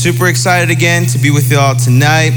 super 0.00 0.28
excited 0.28 0.70
again 0.70 1.04
to 1.04 1.18
be 1.18 1.30
with 1.30 1.52
y'all 1.52 1.76
tonight. 1.76 2.30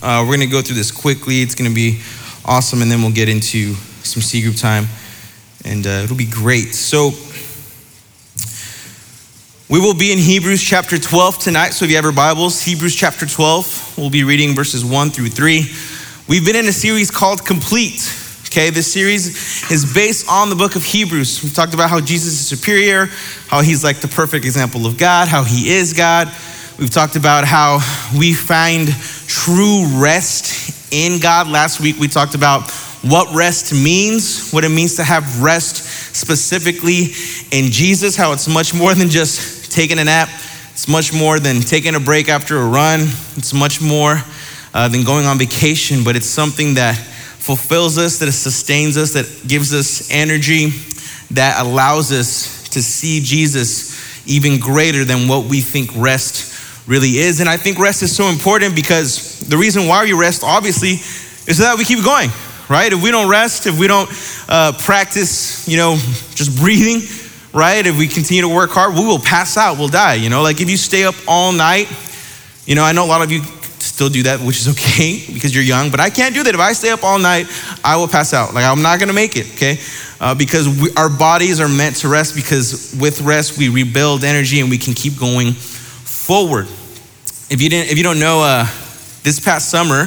Uh, 0.00 0.22
we're 0.22 0.36
going 0.36 0.38
to 0.38 0.46
go 0.46 0.62
through 0.62 0.76
this 0.76 0.92
quickly. 0.92 1.42
It's 1.42 1.56
going 1.56 1.68
to 1.68 1.74
be 1.74 2.00
awesome, 2.44 2.80
and 2.80 2.88
then 2.88 3.02
we'll 3.02 3.10
get 3.10 3.28
into 3.28 3.74
some 4.04 4.22
C 4.22 4.40
group 4.40 4.54
time, 4.54 4.84
and 5.64 5.84
uh, 5.84 6.04
it'll 6.04 6.16
be 6.16 6.30
great. 6.30 6.76
So, 6.76 7.10
we 9.68 9.80
will 9.80 9.94
be 9.94 10.12
in 10.12 10.18
Hebrews 10.18 10.62
chapter 10.62 10.96
12 10.96 11.40
tonight. 11.40 11.70
So, 11.70 11.86
if 11.86 11.90
you 11.90 11.96
have 11.96 12.04
your 12.04 12.12
Bibles, 12.12 12.62
Hebrews 12.62 12.94
chapter 12.94 13.26
12, 13.26 13.98
we'll 13.98 14.08
be 14.08 14.22
reading 14.22 14.54
verses 14.54 14.84
1 14.84 15.10
through 15.10 15.30
3. 15.30 15.64
We've 16.28 16.46
been 16.46 16.54
in 16.54 16.66
a 16.66 16.72
series 16.72 17.10
called 17.10 17.44
Complete. 17.44 18.14
Okay, 18.46 18.70
this 18.70 18.92
series 18.92 19.72
is 19.72 19.92
based 19.92 20.30
on 20.30 20.50
the 20.50 20.56
book 20.56 20.76
of 20.76 20.84
Hebrews. 20.84 21.42
We've 21.42 21.52
talked 21.52 21.74
about 21.74 21.90
how 21.90 22.00
Jesus 22.00 22.34
is 22.34 22.46
superior, 22.46 23.06
how 23.48 23.60
he's 23.60 23.82
like 23.82 23.96
the 23.96 24.06
perfect 24.08 24.44
example 24.44 24.86
of 24.86 24.98
God, 24.98 25.26
how 25.26 25.42
he 25.42 25.74
is 25.74 25.94
God. 25.94 26.32
We've 26.82 26.90
talked 26.90 27.14
about 27.14 27.44
how 27.44 27.78
we 28.18 28.34
find 28.34 28.88
true 29.28 29.86
rest 30.02 30.92
in 30.92 31.20
God. 31.20 31.46
Last 31.46 31.78
week 31.78 31.96
we 32.00 32.08
talked 32.08 32.34
about 32.34 32.68
what 33.02 33.32
rest 33.32 33.72
means, 33.72 34.50
what 34.50 34.64
it 34.64 34.68
means 34.70 34.96
to 34.96 35.04
have 35.04 35.40
rest 35.40 35.76
specifically 35.76 37.12
in 37.52 37.70
Jesus, 37.70 38.16
how 38.16 38.32
it's 38.32 38.48
much 38.48 38.74
more 38.74 38.96
than 38.96 39.10
just 39.10 39.70
taking 39.70 40.00
a 40.00 40.04
nap. 40.04 40.28
It's 40.72 40.88
much 40.88 41.12
more 41.12 41.38
than 41.38 41.60
taking 41.60 41.94
a 41.94 42.00
break 42.00 42.28
after 42.28 42.56
a 42.56 42.66
run. 42.66 43.02
It's 43.36 43.54
much 43.54 43.80
more 43.80 44.16
uh, 44.74 44.88
than 44.88 45.04
going 45.04 45.24
on 45.24 45.38
vacation, 45.38 46.02
but 46.02 46.16
it's 46.16 46.26
something 46.26 46.74
that 46.74 46.96
fulfills 46.96 47.96
us, 47.96 48.18
that 48.18 48.32
sustains 48.32 48.96
us, 48.96 49.12
that 49.12 49.46
gives 49.46 49.72
us 49.72 50.10
energy, 50.10 50.70
that 51.30 51.64
allows 51.64 52.10
us 52.10 52.68
to 52.70 52.82
see 52.82 53.20
Jesus 53.20 54.26
even 54.26 54.58
greater 54.58 55.04
than 55.04 55.28
what 55.28 55.44
we 55.44 55.60
think 55.60 55.88
rest 55.94 56.51
really 56.86 57.18
is. 57.18 57.40
And 57.40 57.48
I 57.48 57.56
think 57.56 57.78
rest 57.78 58.02
is 58.02 58.14
so 58.14 58.26
important 58.26 58.74
because 58.74 59.40
the 59.40 59.56
reason 59.56 59.86
why 59.86 60.04
we 60.04 60.12
rest, 60.12 60.42
obviously, 60.44 60.92
is 61.46 61.58
so 61.58 61.64
that 61.64 61.78
we 61.78 61.84
keep 61.84 62.04
going, 62.04 62.30
right? 62.68 62.92
If 62.92 63.02
we 63.02 63.10
don't 63.10 63.30
rest, 63.30 63.66
if 63.66 63.78
we 63.78 63.86
don't 63.86 64.08
uh, 64.48 64.72
practice, 64.78 65.68
you 65.68 65.76
know, 65.76 65.96
just 66.34 66.58
breathing, 66.58 67.02
right? 67.52 67.86
If 67.86 67.98
we 67.98 68.08
continue 68.08 68.42
to 68.42 68.48
work 68.48 68.70
hard, 68.70 68.94
we 68.94 69.04
will 69.04 69.18
pass 69.18 69.56
out, 69.56 69.78
we'll 69.78 69.88
die, 69.88 70.14
you 70.14 70.30
know? 70.30 70.42
Like 70.42 70.60
if 70.60 70.70
you 70.70 70.76
stay 70.76 71.04
up 71.04 71.14
all 71.26 71.52
night, 71.52 71.88
you 72.66 72.74
know, 72.74 72.84
I 72.84 72.92
know 72.92 73.04
a 73.04 73.10
lot 73.10 73.22
of 73.22 73.30
you 73.30 73.42
still 73.78 74.08
do 74.08 74.22
that, 74.24 74.40
which 74.40 74.58
is 74.58 74.68
okay 74.74 75.22
because 75.32 75.54
you're 75.54 75.64
young, 75.64 75.90
but 75.90 76.00
I 76.00 76.10
can't 76.10 76.34
do 76.34 76.42
that. 76.42 76.54
If 76.54 76.60
I 76.60 76.72
stay 76.72 76.90
up 76.90 77.04
all 77.04 77.18
night, 77.18 77.46
I 77.84 77.96
will 77.96 78.08
pass 78.08 78.32
out. 78.32 78.54
Like, 78.54 78.64
I'm 78.64 78.82
not 78.82 78.98
gonna 79.00 79.12
make 79.12 79.36
it, 79.36 79.52
okay? 79.54 79.78
Uh, 80.20 80.34
because 80.34 80.68
we, 80.68 80.94
our 80.96 81.10
bodies 81.10 81.60
are 81.60 81.68
meant 81.68 81.96
to 81.96 82.08
rest 82.08 82.36
because 82.36 82.96
with 83.00 83.20
rest, 83.22 83.58
we 83.58 83.68
rebuild 83.68 84.22
energy 84.22 84.60
and 84.60 84.70
we 84.70 84.78
can 84.78 84.94
keep 84.94 85.18
going 85.18 85.54
forward. 86.22 86.66
If 87.50 87.60
you, 87.60 87.68
didn't, 87.68 87.90
if 87.90 87.98
you 87.98 88.04
don't 88.04 88.20
know, 88.20 88.42
uh, 88.42 88.64
this 89.24 89.40
past 89.40 89.70
summer, 89.70 90.06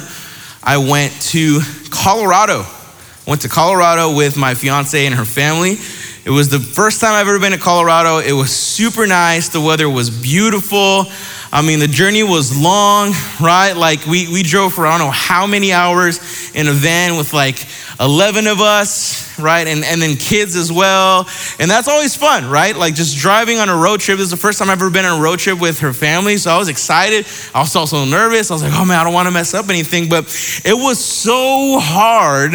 I 0.64 0.78
went 0.78 1.12
to 1.34 1.60
Colorado. 1.92 2.62
I 2.62 3.24
went 3.28 3.42
to 3.42 3.50
Colorado 3.50 4.16
with 4.16 4.38
my 4.38 4.56
fiance 4.56 5.06
and 5.06 5.14
her 5.14 5.26
family. 5.26 5.76
It 6.24 6.30
was 6.30 6.48
the 6.48 6.60
first 6.60 7.02
time 7.02 7.12
I've 7.12 7.28
ever 7.28 7.38
been 7.38 7.52
to 7.52 7.58
Colorado. 7.58 8.20
It 8.20 8.32
was 8.32 8.56
super 8.56 9.06
nice. 9.06 9.50
The 9.50 9.60
weather 9.60 9.90
was 9.90 10.10
beautiful. 10.10 11.04
I 11.52 11.62
mean, 11.62 11.80
the 11.80 11.88
journey 11.88 12.24
was 12.24 12.58
long, 12.58 13.12
right? 13.42 13.74
Like, 13.74 14.06
we, 14.06 14.32
we 14.32 14.42
drove 14.42 14.74
for 14.74 14.88
I 14.88 14.98
don't 14.98 15.08
know 15.08 15.12
how 15.12 15.46
many 15.46 15.74
hours 15.74 16.56
in 16.56 16.70
a 16.70 16.74
van 16.74 17.18
with 17.18 17.34
like 17.34 17.58
11 18.00 18.48
of 18.48 18.62
us, 18.62 19.25
right? 19.40 19.68
And, 19.68 19.84
and 19.84 20.02
then 20.02 20.16
kids 20.16 20.56
as 20.56 20.72
well. 20.72 21.28
And 21.60 21.70
that's 21.70 21.88
always 21.88 22.16
fun, 22.16 22.50
right? 22.50 22.76
Like, 22.76 22.96
just 22.96 23.18
driving 23.18 23.60
on 23.60 23.70
a 23.70 23.76
road 23.76 24.00
trip. 24.00 24.18
This 24.18 24.26
is 24.26 24.32
the 24.32 24.38
first 24.38 24.60
time 24.60 24.70
I've 24.70 24.82
ever 24.82 24.90
been 24.90 25.06
on 25.06 25.20
a 25.20 25.24
road 25.24 25.40
trip 25.40 25.60
with 25.60 25.80
her 25.80 25.94
family. 25.94 26.38
So 26.38 26.52
I 26.52 26.58
was 26.58 26.68
excited. 26.68 27.26
I 27.54 27.62
was 27.62 27.76
also 27.76 28.06
nervous. 28.06 28.52
I 28.52 28.54
was 28.56 28.64
like, 28.64 28.74
oh 28.74 28.86
man, 28.86 29.00
I 29.00 29.04
don't 29.04 29.14
want 29.14 29.28
to 29.28 29.32
mess 29.32 29.54
up 29.54 29.70
anything. 29.70 30.10
But 30.10 30.26
it 30.64 30.74
was 30.74 31.04
so 31.04 31.80
hard 31.80 32.54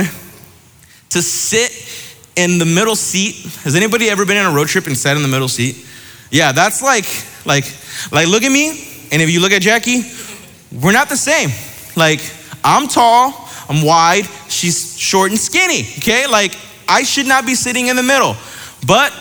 to 1.11 1.23
sit 1.23 1.71
in 2.37 2.59
the 2.59 2.65
middle 2.65 2.97
seat. 2.97 3.37
Has 3.65 3.75
anybody 3.75 4.09
ever 4.09 4.25
been 4.25 4.37
on 4.37 4.53
a 4.53 4.55
road 4.55 4.69
trip 4.69 4.87
and 4.87 4.97
sat 4.97 5.17
in 5.17 5.23
the 5.23 5.29
middle 5.29 5.49
seat? 5.49 5.87
Yeah, 6.31 6.53
that's 6.53 6.83
like, 6.83 7.07
like, 7.45 7.65
like, 8.13 8.29
look 8.29 8.43
at 8.43 8.53
me. 8.53 8.69
And 9.13 9.21
if 9.21 9.31
you 9.31 9.41
look 9.41 9.53
at 9.53 9.63
Jackie, 9.63 10.03
we're 10.73 10.93
not 10.93 11.09
the 11.09 11.17
same. 11.17 11.51
Like, 11.97 12.21
I'm 12.63 12.87
tall, 12.87 13.49
I'm 13.69 13.85
wide, 13.85 14.25
she's 14.49 14.97
short 14.99 15.31
and 15.31 15.41
skinny, 15.41 15.81
okay? 15.99 16.27
Like, 16.29 16.53
I 16.91 17.05
should 17.05 17.27
not 17.27 17.47
be 17.47 17.55
sitting 17.55 17.87
in 17.87 17.97
the 17.97 18.03
middle, 18.03 18.37
but 18.87 19.13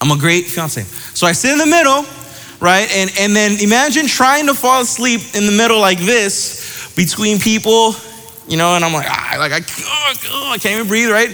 I'm 0.00 0.10
a 0.10 0.16
great 0.16 0.46
fiance. 0.46 0.82
So 0.82 1.26
I 1.26 1.32
sit 1.32 1.52
in 1.52 1.58
the 1.58 1.66
middle, 1.66 2.04
right? 2.60 2.88
And, 2.90 3.10
and 3.18 3.34
then 3.34 3.60
imagine 3.60 4.06
trying 4.06 4.46
to 4.46 4.54
fall 4.54 4.80
asleep 4.80 5.20
in 5.34 5.46
the 5.46 5.52
middle 5.52 5.80
like 5.80 5.98
this 5.98 6.94
between 6.94 7.38
people 7.40 7.94
you 8.48 8.56
know, 8.56 8.76
and 8.76 8.84
I'm 8.84 8.92
like, 8.92 9.08
ah, 9.08 9.36
like 9.38 9.52
I, 9.52 9.58
oh, 9.58 10.14
oh, 10.30 10.52
I 10.52 10.58
can't 10.58 10.76
even 10.76 10.86
breathe, 10.86 11.10
right? 11.10 11.28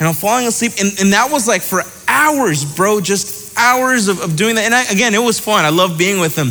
And 0.00 0.08
I'm 0.08 0.14
falling 0.14 0.46
asleep, 0.46 0.72
and, 0.80 0.98
and 0.98 1.12
that 1.12 1.30
was 1.30 1.46
like 1.46 1.62
for 1.62 1.82
hours, 2.08 2.64
bro, 2.74 3.00
just 3.00 3.56
hours 3.56 4.08
of, 4.08 4.20
of 4.20 4.36
doing 4.36 4.56
that. 4.56 4.64
And 4.64 4.74
I, 4.74 4.84
again, 4.86 5.14
it 5.14 5.22
was 5.22 5.38
fun. 5.38 5.64
I 5.64 5.68
love 5.68 5.96
being 5.96 6.18
with 6.18 6.34
them, 6.34 6.50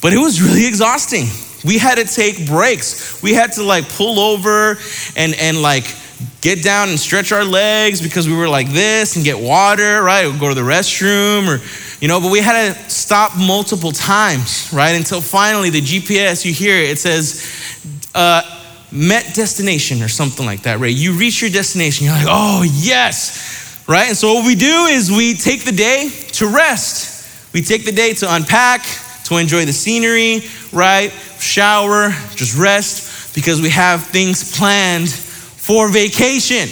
but 0.00 0.12
it 0.12 0.18
was 0.18 0.40
really 0.40 0.66
exhausting. 0.66 1.26
We 1.64 1.78
had 1.78 1.96
to 1.96 2.04
take 2.04 2.46
breaks. 2.46 3.20
We 3.22 3.34
had 3.34 3.52
to 3.52 3.64
like 3.64 3.88
pull 3.88 4.20
over 4.20 4.78
and 5.16 5.34
and 5.34 5.60
like 5.62 5.84
get 6.40 6.62
down 6.62 6.88
and 6.88 6.98
stretch 6.98 7.32
our 7.32 7.44
legs 7.44 8.00
because 8.00 8.28
we 8.28 8.36
were 8.36 8.48
like 8.48 8.68
this 8.68 9.16
and 9.16 9.24
get 9.24 9.38
water, 9.38 10.02
right? 10.02 10.24
Go 10.38 10.48
to 10.48 10.54
the 10.54 10.60
restroom 10.62 11.48
or 11.48 11.60
you 12.00 12.08
know, 12.08 12.20
but 12.20 12.30
we 12.30 12.40
had 12.40 12.74
to 12.74 12.90
stop 12.90 13.36
multiple 13.36 13.90
times, 13.90 14.70
right? 14.72 14.94
Until 14.94 15.20
finally 15.20 15.70
the 15.70 15.80
GPS, 15.80 16.44
you 16.44 16.52
hear 16.52 16.76
it, 16.76 16.90
it 16.90 16.98
says, 16.98 18.10
uh, 18.14 18.42
met 18.92 19.34
destination 19.34 20.02
or 20.02 20.08
something 20.08 20.44
like 20.44 20.62
that, 20.62 20.78
right? 20.78 20.94
You 20.94 21.14
reach 21.14 21.40
your 21.40 21.50
destination, 21.50 22.04
you're 22.04 22.14
like, 22.14 22.26
oh, 22.28 22.62
yes, 22.62 23.82
right? 23.88 24.08
And 24.08 24.16
so 24.16 24.34
what 24.34 24.46
we 24.46 24.54
do 24.54 24.86
is 24.86 25.10
we 25.10 25.34
take 25.34 25.64
the 25.64 25.72
day 25.72 26.10
to 26.32 26.46
rest. 26.46 27.54
We 27.54 27.62
take 27.62 27.84
the 27.84 27.92
day 27.92 28.12
to 28.14 28.34
unpack, 28.34 28.84
to 29.24 29.38
enjoy 29.38 29.64
the 29.64 29.72
scenery, 29.72 30.42
right? 30.72 31.10
Shower, 31.40 32.10
just 32.34 32.58
rest, 32.58 33.34
because 33.34 33.62
we 33.62 33.70
have 33.70 34.04
things 34.04 34.56
planned 34.56 35.08
for 35.66 35.90
vacation, 35.90 36.68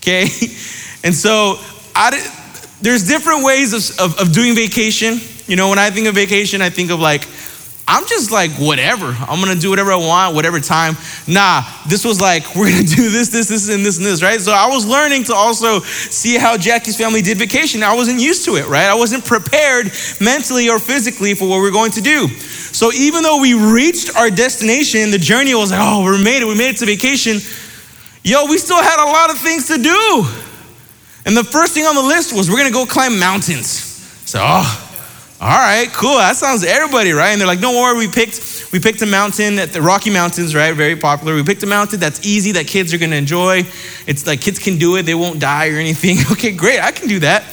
okay? 0.00 0.26
And 1.04 1.14
so 1.14 1.58
I, 1.94 2.10
there's 2.80 3.06
different 3.06 3.44
ways 3.44 3.74
of, 3.74 4.00
of, 4.00 4.18
of 4.18 4.32
doing 4.32 4.54
vacation. 4.54 5.20
You 5.46 5.56
know, 5.56 5.68
when 5.68 5.78
I 5.78 5.90
think 5.90 6.06
of 6.06 6.14
vacation, 6.14 6.62
I 6.62 6.70
think 6.70 6.90
of 6.90 6.98
like, 6.98 7.28
I'm 7.86 8.06
just 8.06 8.32
like, 8.32 8.50
whatever. 8.52 9.14
I'm 9.28 9.38
gonna 9.38 9.60
do 9.60 9.68
whatever 9.68 9.92
I 9.92 9.96
want, 9.96 10.34
whatever 10.34 10.58
time. 10.60 10.96
Nah, 11.28 11.60
this 11.86 12.06
was 12.06 12.22
like, 12.22 12.42
we're 12.56 12.70
gonna 12.70 12.84
do 12.84 13.10
this, 13.10 13.28
this, 13.28 13.48
this, 13.48 13.68
and 13.68 13.84
this, 13.84 13.98
and 13.98 14.06
this, 14.06 14.22
right? 14.22 14.40
So 14.40 14.52
I 14.52 14.68
was 14.68 14.86
learning 14.86 15.24
to 15.24 15.34
also 15.34 15.80
see 15.80 16.38
how 16.38 16.56
Jackie's 16.56 16.96
family 16.96 17.20
did 17.20 17.36
vacation. 17.36 17.82
I 17.82 17.94
wasn't 17.94 18.20
used 18.20 18.46
to 18.46 18.56
it, 18.56 18.66
right? 18.66 18.86
I 18.86 18.94
wasn't 18.94 19.26
prepared 19.26 19.92
mentally 20.22 20.70
or 20.70 20.78
physically 20.78 21.34
for 21.34 21.46
what 21.46 21.60
we 21.60 21.68
are 21.68 21.72
going 21.72 21.92
to 21.92 22.00
do. 22.00 22.28
So 22.28 22.92
even 22.94 23.22
though 23.22 23.42
we 23.42 23.52
reached 23.52 24.16
our 24.16 24.30
destination, 24.30 25.10
the 25.10 25.18
journey 25.18 25.54
was 25.54 25.70
like, 25.70 25.80
oh, 25.82 26.10
we 26.10 26.24
made 26.24 26.40
it, 26.40 26.46
we 26.46 26.56
made 26.56 26.70
it 26.70 26.78
to 26.78 26.86
vacation. 26.86 27.40
Yo, 28.26 28.46
we 28.46 28.56
still 28.56 28.82
had 28.82 29.04
a 29.04 29.04
lot 29.04 29.28
of 29.28 29.38
things 29.38 29.68
to 29.68 29.76
do. 29.76 30.26
And 31.26 31.36
the 31.36 31.44
first 31.44 31.74
thing 31.74 31.84
on 31.84 31.94
the 31.94 32.02
list 32.02 32.34
was 32.34 32.50
we're 32.50 32.56
gonna 32.56 32.70
go 32.70 32.86
climb 32.86 33.18
mountains. 33.18 33.68
So, 34.24 34.40
oh, 34.42 34.96
all 35.42 35.48
right, 35.48 35.88
cool. 35.92 36.16
That 36.16 36.34
sounds 36.34 36.64
everybody, 36.64 37.12
right? 37.12 37.32
And 37.32 37.40
they're 37.40 37.46
like, 37.46 37.60
don't 37.60 37.74
worry, 37.74 37.98
we 37.98 38.10
picked 38.10 38.70
we 38.72 38.80
picked 38.80 39.02
a 39.02 39.06
mountain 39.06 39.58
at 39.58 39.74
the 39.74 39.82
Rocky 39.82 40.08
Mountains, 40.08 40.54
right? 40.54 40.74
Very 40.74 40.96
popular. 40.96 41.34
We 41.34 41.44
picked 41.44 41.62
a 41.64 41.66
mountain 41.66 42.00
that's 42.00 42.24
easy 42.24 42.52
that 42.52 42.66
kids 42.66 42.94
are 42.94 42.98
gonna 42.98 43.16
enjoy. 43.16 43.64
It's 44.06 44.26
like 44.26 44.40
kids 44.40 44.58
can 44.58 44.78
do 44.78 44.96
it, 44.96 45.02
they 45.02 45.14
won't 45.14 45.38
die 45.38 45.68
or 45.68 45.76
anything. 45.76 46.16
Okay, 46.32 46.52
great, 46.52 46.80
I 46.80 46.92
can 46.92 47.08
do 47.08 47.18
that. 47.20 47.44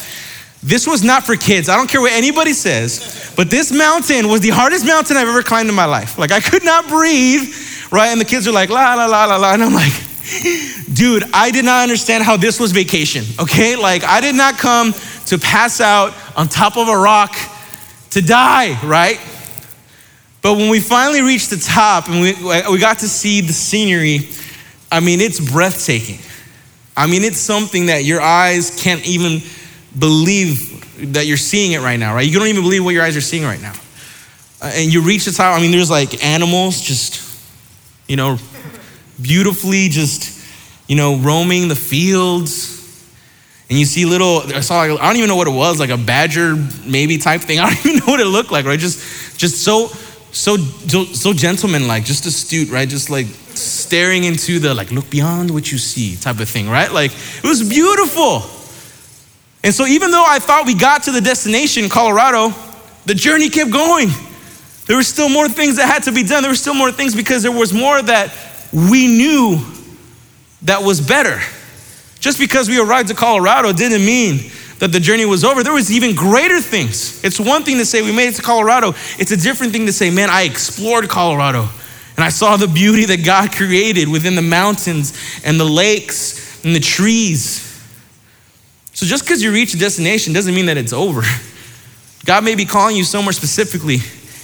This 0.63 0.87
was 0.87 1.03
not 1.03 1.23
for 1.23 1.35
kids. 1.35 1.67
I 1.67 1.75
don't 1.75 1.89
care 1.89 1.99
what 1.99 2.13
anybody 2.13 2.53
says, 2.53 3.33
but 3.35 3.49
this 3.49 3.73
mountain 3.73 4.29
was 4.29 4.39
the 4.39 4.51
hardest 4.51 4.85
mountain 4.85 5.17
I've 5.17 5.27
ever 5.27 5.43
climbed 5.43 5.67
in 5.67 5.75
my 5.75 5.85
life. 5.85 6.17
Like 6.17 6.31
I 6.31 6.39
could 6.39 6.63
not 6.63 6.87
breathe, 6.87 7.53
right? 7.91 8.07
And 8.07 8.21
the 8.21 8.25
kids 8.25 8.47
are 8.47 8.53
like, 8.53 8.69
la 8.69 8.93
la 8.93 9.05
la 9.05 9.25
la 9.25 9.35
la, 9.35 9.53
and 9.53 9.63
I'm 9.63 9.73
like, 9.73 10.10
dude, 10.93 11.23
I 11.33 11.51
did 11.51 11.65
not 11.65 11.83
understand 11.83 12.23
how 12.23 12.37
this 12.37 12.59
was 12.59 12.71
vacation. 12.71 13.23
Okay, 13.39 13.75
like 13.75 14.03
I 14.03 14.21
did 14.21 14.35
not 14.35 14.57
come 14.57 14.93
to 15.27 15.37
pass 15.37 15.81
out 15.81 16.13
on 16.37 16.47
top 16.47 16.77
of 16.77 16.87
a 16.87 16.97
rock 16.97 17.35
to 18.11 18.21
die, 18.21 18.79
right? 18.85 19.19
But 20.41 20.57
when 20.57 20.69
we 20.69 20.79
finally 20.79 21.21
reached 21.21 21.49
the 21.49 21.57
top 21.57 22.07
and 22.09 22.21
we, 22.21 22.33
we 22.71 22.79
got 22.79 22.99
to 22.99 23.07
see 23.07 23.41
the 23.41 23.53
scenery, 23.53 24.27
I 24.91 24.99
mean, 24.99 25.21
it's 25.21 25.39
breathtaking. 25.39 26.19
I 26.97 27.07
mean, 27.07 27.23
it's 27.23 27.37
something 27.37 27.87
that 27.87 28.03
your 28.03 28.21
eyes 28.21 28.81
can't 28.81 29.05
even 29.07 29.41
believe 29.97 31.13
that 31.13 31.25
you're 31.25 31.37
seeing 31.37 31.71
it 31.71 31.79
right 31.79 31.97
now, 31.97 32.13
right? 32.13 32.27
You 32.27 32.37
don't 32.37 32.47
even 32.47 32.63
believe 32.63 32.83
what 32.83 32.93
your 32.93 33.03
eyes 33.03 33.15
are 33.15 33.21
seeing 33.21 33.43
right 33.43 33.61
now. 33.61 33.73
Uh, 34.61 34.71
and 34.75 34.93
you 34.93 35.01
reach 35.01 35.25
the 35.25 35.31
top, 35.31 35.57
I 35.57 35.61
mean, 35.61 35.71
there's 35.71 35.89
like 35.89 36.23
animals 36.23 36.81
just, 36.81 37.21
you 38.07 38.15
know, 38.15 38.37
beautifully 39.21 39.89
just, 39.89 40.39
you 40.87 40.95
know, 40.95 41.17
roaming 41.17 41.67
the 41.67 41.75
fields 41.75 42.79
and 43.69 43.79
you 43.79 43.85
see 43.85 44.05
little, 44.05 44.41
I 44.53 44.59
saw, 44.59 44.81
I 44.81 44.87
don't 44.87 45.15
even 45.15 45.29
know 45.29 45.37
what 45.37 45.47
it 45.47 45.53
was, 45.53 45.79
like 45.79 45.89
a 45.89 45.97
badger 45.97 46.55
maybe 46.85 47.17
type 47.17 47.41
thing. 47.41 47.59
I 47.59 47.73
don't 47.73 47.85
even 47.85 47.99
know 47.99 48.11
what 48.11 48.19
it 48.19 48.25
looked 48.25 48.51
like, 48.51 48.65
right? 48.65 48.79
Just, 48.79 49.39
just 49.39 49.63
so, 49.63 49.87
so 50.31 50.57
so 50.57 51.33
gentlemanlike, 51.33 52.05
just 52.05 52.25
astute, 52.25 52.69
right? 52.69 52.87
Just 52.87 53.09
like 53.09 53.27
staring 53.27 54.23
into 54.23 54.59
the 54.59 54.73
like 54.73 54.91
look 54.91 55.09
beyond 55.09 55.51
what 55.51 55.71
you 55.71 55.77
see 55.77 56.15
type 56.15 56.39
of 56.39 56.49
thing, 56.49 56.69
right? 56.69 56.91
Like 56.91 57.11
it 57.11 57.43
was 57.43 57.67
beautiful. 57.67 58.43
And 59.63 59.73
so 59.73 59.85
even 59.85 60.11
though 60.11 60.23
I 60.25 60.39
thought 60.39 60.65
we 60.65 60.73
got 60.73 61.03
to 61.03 61.11
the 61.11 61.21
destination, 61.21 61.89
Colorado, 61.89 62.53
the 63.05 63.13
journey 63.13 63.49
kept 63.49 63.71
going. 63.71 64.09
There 64.87 64.95
were 64.95 65.03
still 65.03 65.29
more 65.29 65.47
things 65.47 65.77
that 65.77 65.85
had 65.85 66.03
to 66.03 66.11
be 66.11 66.23
done. 66.23 66.43
There 66.43 66.51
were 66.51 66.55
still 66.55 66.73
more 66.73 66.91
things 66.91 67.15
because 67.15 67.43
there 67.43 67.51
was 67.51 67.71
more 67.71 68.01
that 68.01 68.33
we 68.73 69.07
knew 69.07 69.59
that 70.63 70.83
was 70.83 71.05
better. 71.05 71.39
Just 72.19 72.39
because 72.39 72.69
we 72.69 72.79
arrived 72.79 73.09
to 73.09 73.15
Colorado 73.15 73.73
didn't 73.73 74.05
mean 74.05 74.51
that 74.79 74.91
the 74.91 74.99
journey 74.99 75.25
was 75.25 75.43
over. 75.43 75.63
There 75.63 75.73
was 75.73 75.91
even 75.91 76.15
greater 76.15 76.59
things. 76.59 77.23
It's 77.23 77.39
one 77.39 77.63
thing 77.63 77.77
to 77.77 77.85
say 77.85 78.01
we 78.01 78.11
made 78.11 78.29
it 78.29 78.35
to 78.35 78.41
Colorado. 78.41 78.89
It's 79.17 79.31
a 79.31 79.37
different 79.37 79.73
thing 79.73 79.85
to 79.87 79.93
say, 79.93 80.09
man, 80.09 80.29
I 80.29 80.43
explored 80.43 81.09
Colorado 81.09 81.67
and 82.15 82.25
I 82.25 82.29
saw 82.29 82.57
the 82.57 82.67
beauty 82.67 83.05
that 83.05 83.25
God 83.25 83.51
created 83.51 84.07
within 84.07 84.35
the 84.35 84.41
mountains 84.41 85.17
and 85.43 85.59
the 85.59 85.65
lakes 85.65 86.63
and 86.63 86.75
the 86.75 86.79
trees. 86.79 87.67
So 88.93 89.05
just 89.05 89.23
because 89.23 89.41
you 89.41 89.51
reach 89.51 89.73
a 89.73 89.77
destination 89.79 90.33
doesn't 90.33 90.53
mean 90.53 90.67
that 90.67 90.77
it's 90.77 90.93
over. 90.93 91.23
God 92.25 92.43
may 92.43 92.55
be 92.55 92.65
calling 92.65 92.95
you 92.95 93.03
somewhere 93.03 93.33
specifically, 93.33 93.97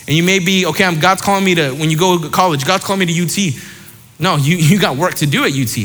and 0.07 0.17
you 0.17 0.23
may 0.23 0.39
be, 0.39 0.65
okay, 0.65 0.95
God's 0.95 1.21
calling 1.21 1.43
me 1.43 1.53
to, 1.55 1.71
when 1.73 1.91
you 1.91 1.97
go 1.97 2.17
to 2.17 2.29
college, 2.29 2.65
God's 2.65 2.83
calling 2.83 3.05
me 3.05 3.05
to 3.05 3.23
UT. 3.23 3.76
No, 4.19 4.35
you, 4.35 4.57
you 4.57 4.79
got 4.79 4.97
work 4.97 5.15
to 5.15 5.25
do 5.25 5.43
at 5.43 5.51
UT. 5.51 5.77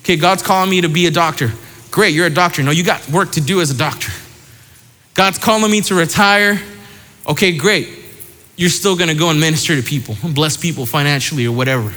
Okay, 0.00 0.16
God's 0.16 0.42
calling 0.42 0.70
me 0.70 0.80
to 0.82 0.88
be 0.88 1.06
a 1.06 1.10
doctor. 1.10 1.52
Great, 1.90 2.14
you're 2.14 2.26
a 2.26 2.30
doctor. 2.30 2.62
No, 2.62 2.70
you 2.70 2.84
got 2.84 3.08
work 3.08 3.32
to 3.32 3.40
do 3.40 3.60
as 3.60 3.70
a 3.70 3.76
doctor. 3.76 4.12
God's 5.14 5.38
calling 5.38 5.70
me 5.70 5.80
to 5.82 5.94
retire. 5.94 6.60
Okay, 7.26 7.56
great. 7.56 7.88
You're 8.56 8.70
still 8.70 8.96
gonna 8.96 9.14
go 9.14 9.30
and 9.30 9.40
minister 9.40 9.74
to 9.76 9.82
people, 9.82 10.16
bless 10.22 10.56
people 10.56 10.86
financially 10.86 11.46
or 11.46 11.52
whatever. 11.52 11.92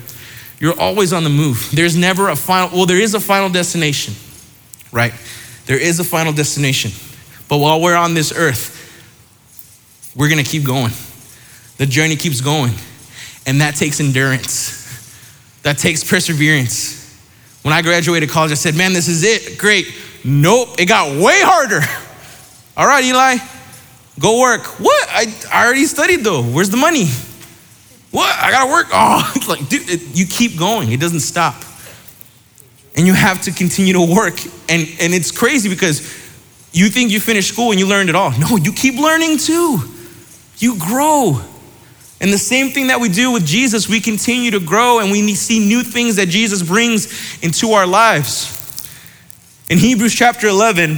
You're 0.60 0.80
always 0.80 1.14
on 1.14 1.24
the 1.24 1.30
move. 1.30 1.70
There's 1.72 1.96
never 1.96 2.30
a 2.30 2.36
final, 2.36 2.76
well, 2.76 2.86
there 2.86 3.00
is 3.00 3.14
a 3.14 3.20
final 3.20 3.50
destination, 3.50 4.14
right? 4.92 5.14
There 5.66 5.80
is 5.80 6.00
a 6.00 6.04
final 6.04 6.34
destination. 6.34 6.92
But 7.48 7.58
while 7.58 7.82
we're 7.82 7.96
on 7.96 8.14
this 8.14 8.34
earth, 8.36 8.76
we're 10.16 10.30
gonna 10.30 10.44
keep 10.44 10.66
going. 10.66 10.92
The 11.78 11.86
journey 11.86 12.16
keeps 12.18 12.42
going. 12.42 12.74
And 13.46 13.62
that 13.62 13.76
takes 13.76 14.00
endurance, 14.00 14.79
that 15.64 15.78
takes 15.78 16.04
perseverance. 16.04 17.00
When 17.64 17.74
I 17.74 17.82
graduated 17.82 18.30
college, 18.30 18.52
I 18.52 18.56
said, 18.56 18.76
man, 18.76 18.94
this 18.94 19.08
is 19.08 19.24
it. 19.24 19.58
Great. 19.58 19.88
Nope, 20.24 20.80
it 20.80 20.86
got 20.86 21.10
way 21.12 21.40
harder. 21.42 21.82
All 22.78 22.88
right, 22.88 23.04
Eli, 23.04 23.38
go 24.20 24.40
work. 24.40 24.66
What? 24.80 25.08
I, 25.10 25.34
I 25.52 25.66
already 25.66 25.86
studied 25.86 26.24
though. 26.24 26.44
Where's 26.44 26.70
the 26.70 26.78
money? 26.78 27.08
What? 28.12 28.34
I 28.42 28.52
gotta 28.52 28.72
work. 28.72 28.88
Oh, 28.94 29.34
like, 29.48 29.68
dude, 29.70 29.90
it, 29.90 30.16
you 30.16 30.26
keep 30.26 30.58
going, 30.58 30.92
it 30.92 31.00
doesn't 31.00 31.20
stop. 31.22 31.56
And 32.96 33.06
you 33.06 33.14
have 33.14 33.42
to 33.44 33.52
continue 33.52 33.94
to 33.94 34.02
work. 34.02 34.40
And, 34.68 34.88
and 35.00 35.14
it's 35.14 35.32
crazy 35.32 35.70
because 35.70 36.02
you 36.72 36.90
think 36.90 37.12
you 37.12 37.20
finished 37.20 37.50
school 37.50 37.72
and 37.72 37.80
you 37.80 37.88
learned 37.88 38.10
it 38.10 38.16
all. 38.16 38.32
No, 38.40 38.58
you 38.58 38.74
keep 38.74 38.96
learning 38.96 39.38
too. 39.38 39.80
You 40.58 40.78
grow. 40.78 41.42
And 42.22 42.34
the 42.34 42.38
same 42.38 42.72
thing 42.72 42.88
that 42.88 43.00
we 43.00 43.08
do 43.08 43.32
with 43.32 43.46
Jesus, 43.46 43.88
we 43.88 44.02
continue 44.02 44.52
to 44.52 44.60
grow 44.60 45.00
and 45.00 45.12
we 45.12 45.34
see 45.36 45.60
new 45.60 45.84
things 45.84 46.18
that 46.18 46.28
Jesus 46.28 46.62
brings 46.62 47.42
into 47.42 47.72
our 47.72 47.88
lives. 47.88 48.56
In 49.70 49.78
Hebrews 49.78 50.14
chapter 50.14 50.48
11, 50.48 50.98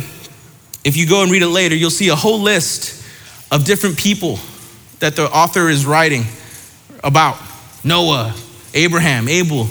if 0.83 0.97
you 0.97 1.07
go 1.07 1.21
and 1.21 1.31
read 1.31 1.43
it 1.43 1.49
later, 1.49 1.75
you'll 1.75 1.91
see 1.91 2.09
a 2.09 2.15
whole 2.15 2.39
list 2.39 3.05
of 3.51 3.65
different 3.65 3.97
people 3.97 4.39
that 4.99 5.15
the 5.15 5.29
author 5.29 5.69
is 5.69 5.85
writing 5.85 6.23
about 7.03 7.37
Noah, 7.83 8.33
Abraham, 8.73 9.27
Abel, 9.27 9.67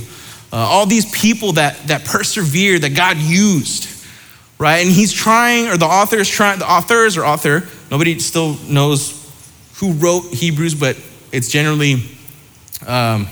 uh, 0.53 0.57
all 0.57 0.87
these 0.87 1.11
people 1.11 1.53
that, 1.53 1.79
that 1.89 2.05
persevered, 2.05 2.83
that 2.83 2.95
God 2.95 3.17
used, 3.17 3.89
right? 4.59 4.85
And 4.85 4.91
he's 4.91 5.13
trying, 5.13 5.69
or 5.69 5.77
the 5.77 5.87
author 5.87 6.17
is 6.17 6.29
trying, 6.29 6.59
the 6.59 6.71
authors 6.71 7.17
or 7.17 7.25
author, 7.25 7.67
nobody 7.91 8.19
still 8.19 8.57
knows 8.69 9.17
who 9.77 9.93
wrote 9.93 10.27
Hebrews, 10.27 10.75
but 10.75 10.97
it's 11.33 11.49
generally 11.49 12.03
um, 12.87 13.29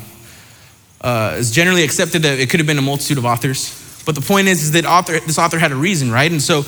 uh, 1.00 1.36
it's 1.38 1.50
generally 1.50 1.84
accepted 1.84 2.22
that 2.22 2.38
it 2.40 2.50
could 2.50 2.60
have 2.60 2.66
been 2.66 2.78
a 2.78 2.82
multitude 2.82 3.18
of 3.18 3.24
authors. 3.24 4.02
But 4.04 4.14
the 4.14 4.20
point 4.20 4.48
is, 4.48 4.62
is 4.62 4.72
that 4.72 4.84
author, 4.84 5.20
this 5.20 5.38
author 5.38 5.58
had 5.58 5.70
a 5.70 5.76
reason, 5.76 6.10
right? 6.10 6.30
And 6.30 6.42
so 6.42 6.64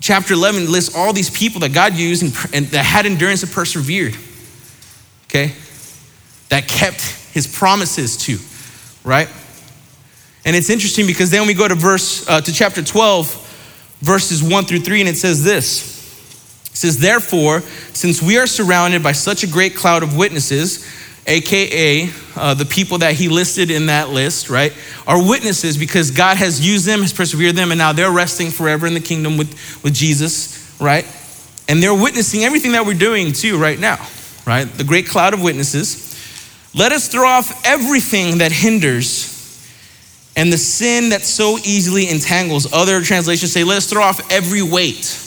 chapter 0.00 0.34
11 0.34 0.70
lists 0.70 0.94
all 0.94 1.12
these 1.12 1.30
people 1.30 1.60
that 1.60 1.72
God 1.72 1.94
used 1.94 2.22
and, 2.22 2.54
and 2.54 2.66
that 2.72 2.84
had 2.84 3.06
endurance 3.06 3.42
and 3.42 3.50
persevered, 3.50 4.14
okay? 5.24 5.54
That 6.50 6.68
kept 6.68 7.00
his 7.32 7.46
promises 7.46 8.16
to, 8.18 8.38
right? 9.02 9.28
And 10.44 10.54
it's 10.54 10.70
interesting 10.70 11.06
because 11.06 11.30
then 11.30 11.46
we 11.46 11.54
go 11.54 11.66
to 11.66 11.74
verse, 11.74 12.28
uh, 12.28 12.40
to 12.40 12.52
chapter 12.52 12.82
12, 12.82 13.98
verses 14.02 14.42
1 14.42 14.64
through 14.66 14.80
3, 14.80 15.00
and 15.00 15.08
it 15.08 15.16
says 15.16 15.42
this. 15.42 15.95
It 16.76 16.80
says, 16.80 16.98
Therefore, 16.98 17.62
since 17.94 18.20
we 18.20 18.36
are 18.36 18.46
surrounded 18.46 19.02
by 19.02 19.12
such 19.12 19.42
a 19.42 19.46
great 19.46 19.74
cloud 19.74 20.02
of 20.02 20.14
witnesses, 20.14 20.86
AKA 21.26 22.10
uh, 22.36 22.52
the 22.52 22.66
people 22.66 22.98
that 22.98 23.14
he 23.14 23.30
listed 23.30 23.70
in 23.70 23.86
that 23.86 24.10
list, 24.10 24.50
right, 24.50 24.74
are 25.06 25.18
witnesses 25.18 25.78
because 25.78 26.10
God 26.10 26.36
has 26.36 26.60
used 26.60 26.86
them, 26.86 27.00
has 27.00 27.14
persevered 27.14 27.56
them, 27.56 27.72
and 27.72 27.78
now 27.78 27.94
they're 27.94 28.10
resting 28.10 28.50
forever 28.50 28.86
in 28.86 28.92
the 28.92 29.00
kingdom 29.00 29.38
with, 29.38 29.48
with 29.82 29.94
Jesus, 29.94 30.78
right? 30.78 31.06
And 31.66 31.82
they're 31.82 31.94
witnessing 31.94 32.42
everything 32.42 32.72
that 32.72 32.84
we're 32.84 32.92
doing 32.92 33.32
too 33.32 33.56
right 33.56 33.80
now, 33.80 34.06
right? 34.46 34.64
The 34.64 34.84
great 34.84 35.08
cloud 35.08 35.32
of 35.32 35.42
witnesses. 35.42 36.04
Let 36.74 36.92
us 36.92 37.08
throw 37.08 37.26
off 37.26 37.64
everything 37.64 38.36
that 38.38 38.52
hinders 38.52 39.32
and 40.36 40.52
the 40.52 40.58
sin 40.58 41.08
that 41.08 41.22
so 41.22 41.56
easily 41.64 42.10
entangles. 42.10 42.70
Other 42.70 43.00
translations 43.00 43.50
say, 43.50 43.64
let 43.64 43.78
us 43.78 43.88
throw 43.88 44.02
off 44.02 44.30
every 44.30 44.60
weight, 44.60 45.18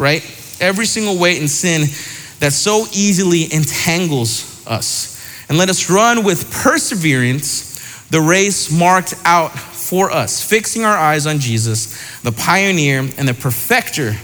right? 0.00 0.24
Every 0.60 0.86
single 0.86 1.18
weight 1.18 1.40
and 1.40 1.50
sin 1.50 1.82
that 2.40 2.52
so 2.52 2.86
easily 2.92 3.52
entangles 3.52 4.66
us. 4.66 5.16
And 5.48 5.58
let 5.58 5.68
us 5.70 5.88
run 5.88 6.24
with 6.24 6.50
perseverance 6.50 7.74
the 8.10 8.20
race 8.20 8.70
marked 8.70 9.14
out 9.24 9.50
for 9.50 10.10
us, 10.10 10.42
fixing 10.42 10.84
our 10.84 10.96
eyes 10.96 11.26
on 11.26 11.38
Jesus, 11.38 12.20
the 12.22 12.32
pioneer 12.32 13.00
and 13.00 13.28
the 13.28 13.34
perfecter 13.34 14.14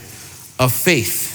of 0.59 0.73
faith. 0.73 1.31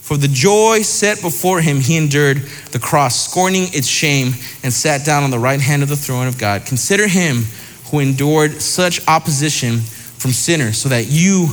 For 0.00 0.16
the 0.16 0.28
joy 0.28 0.82
set 0.82 1.20
before 1.20 1.60
him, 1.60 1.78
he 1.78 1.96
endured 1.96 2.38
the 2.72 2.78
cross, 2.78 3.30
scorning 3.30 3.64
its 3.72 3.86
shame, 3.86 4.32
and 4.62 4.72
sat 4.72 5.04
down 5.04 5.22
on 5.22 5.30
the 5.30 5.38
right 5.38 5.60
hand 5.60 5.82
of 5.82 5.88
the 5.88 5.96
throne 5.96 6.26
of 6.26 6.38
God. 6.38 6.66
Consider 6.66 7.06
him 7.06 7.44
who 7.90 8.00
endured 8.00 8.60
such 8.60 9.06
opposition 9.06 9.78
from 9.78 10.32
sinners, 10.32 10.78
so 10.78 10.88
that 10.88 11.06
you 11.08 11.48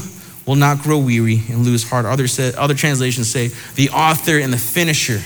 will 0.48 0.56
not 0.56 0.82
grow 0.82 0.98
weary 0.98 1.44
and 1.50 1.66
lose 1.66 1.88
heart. 1.88 2.06
Other, 2.06 2.28
say, 2.28 2.54
other 2.56 2.74
translations 2.74 3.30
say, 3.30 3.50
the 3.76 3.90
author 3.90 4.40
and 4.40 4.52
the 4.52 4.58
finisher 4.58 5.22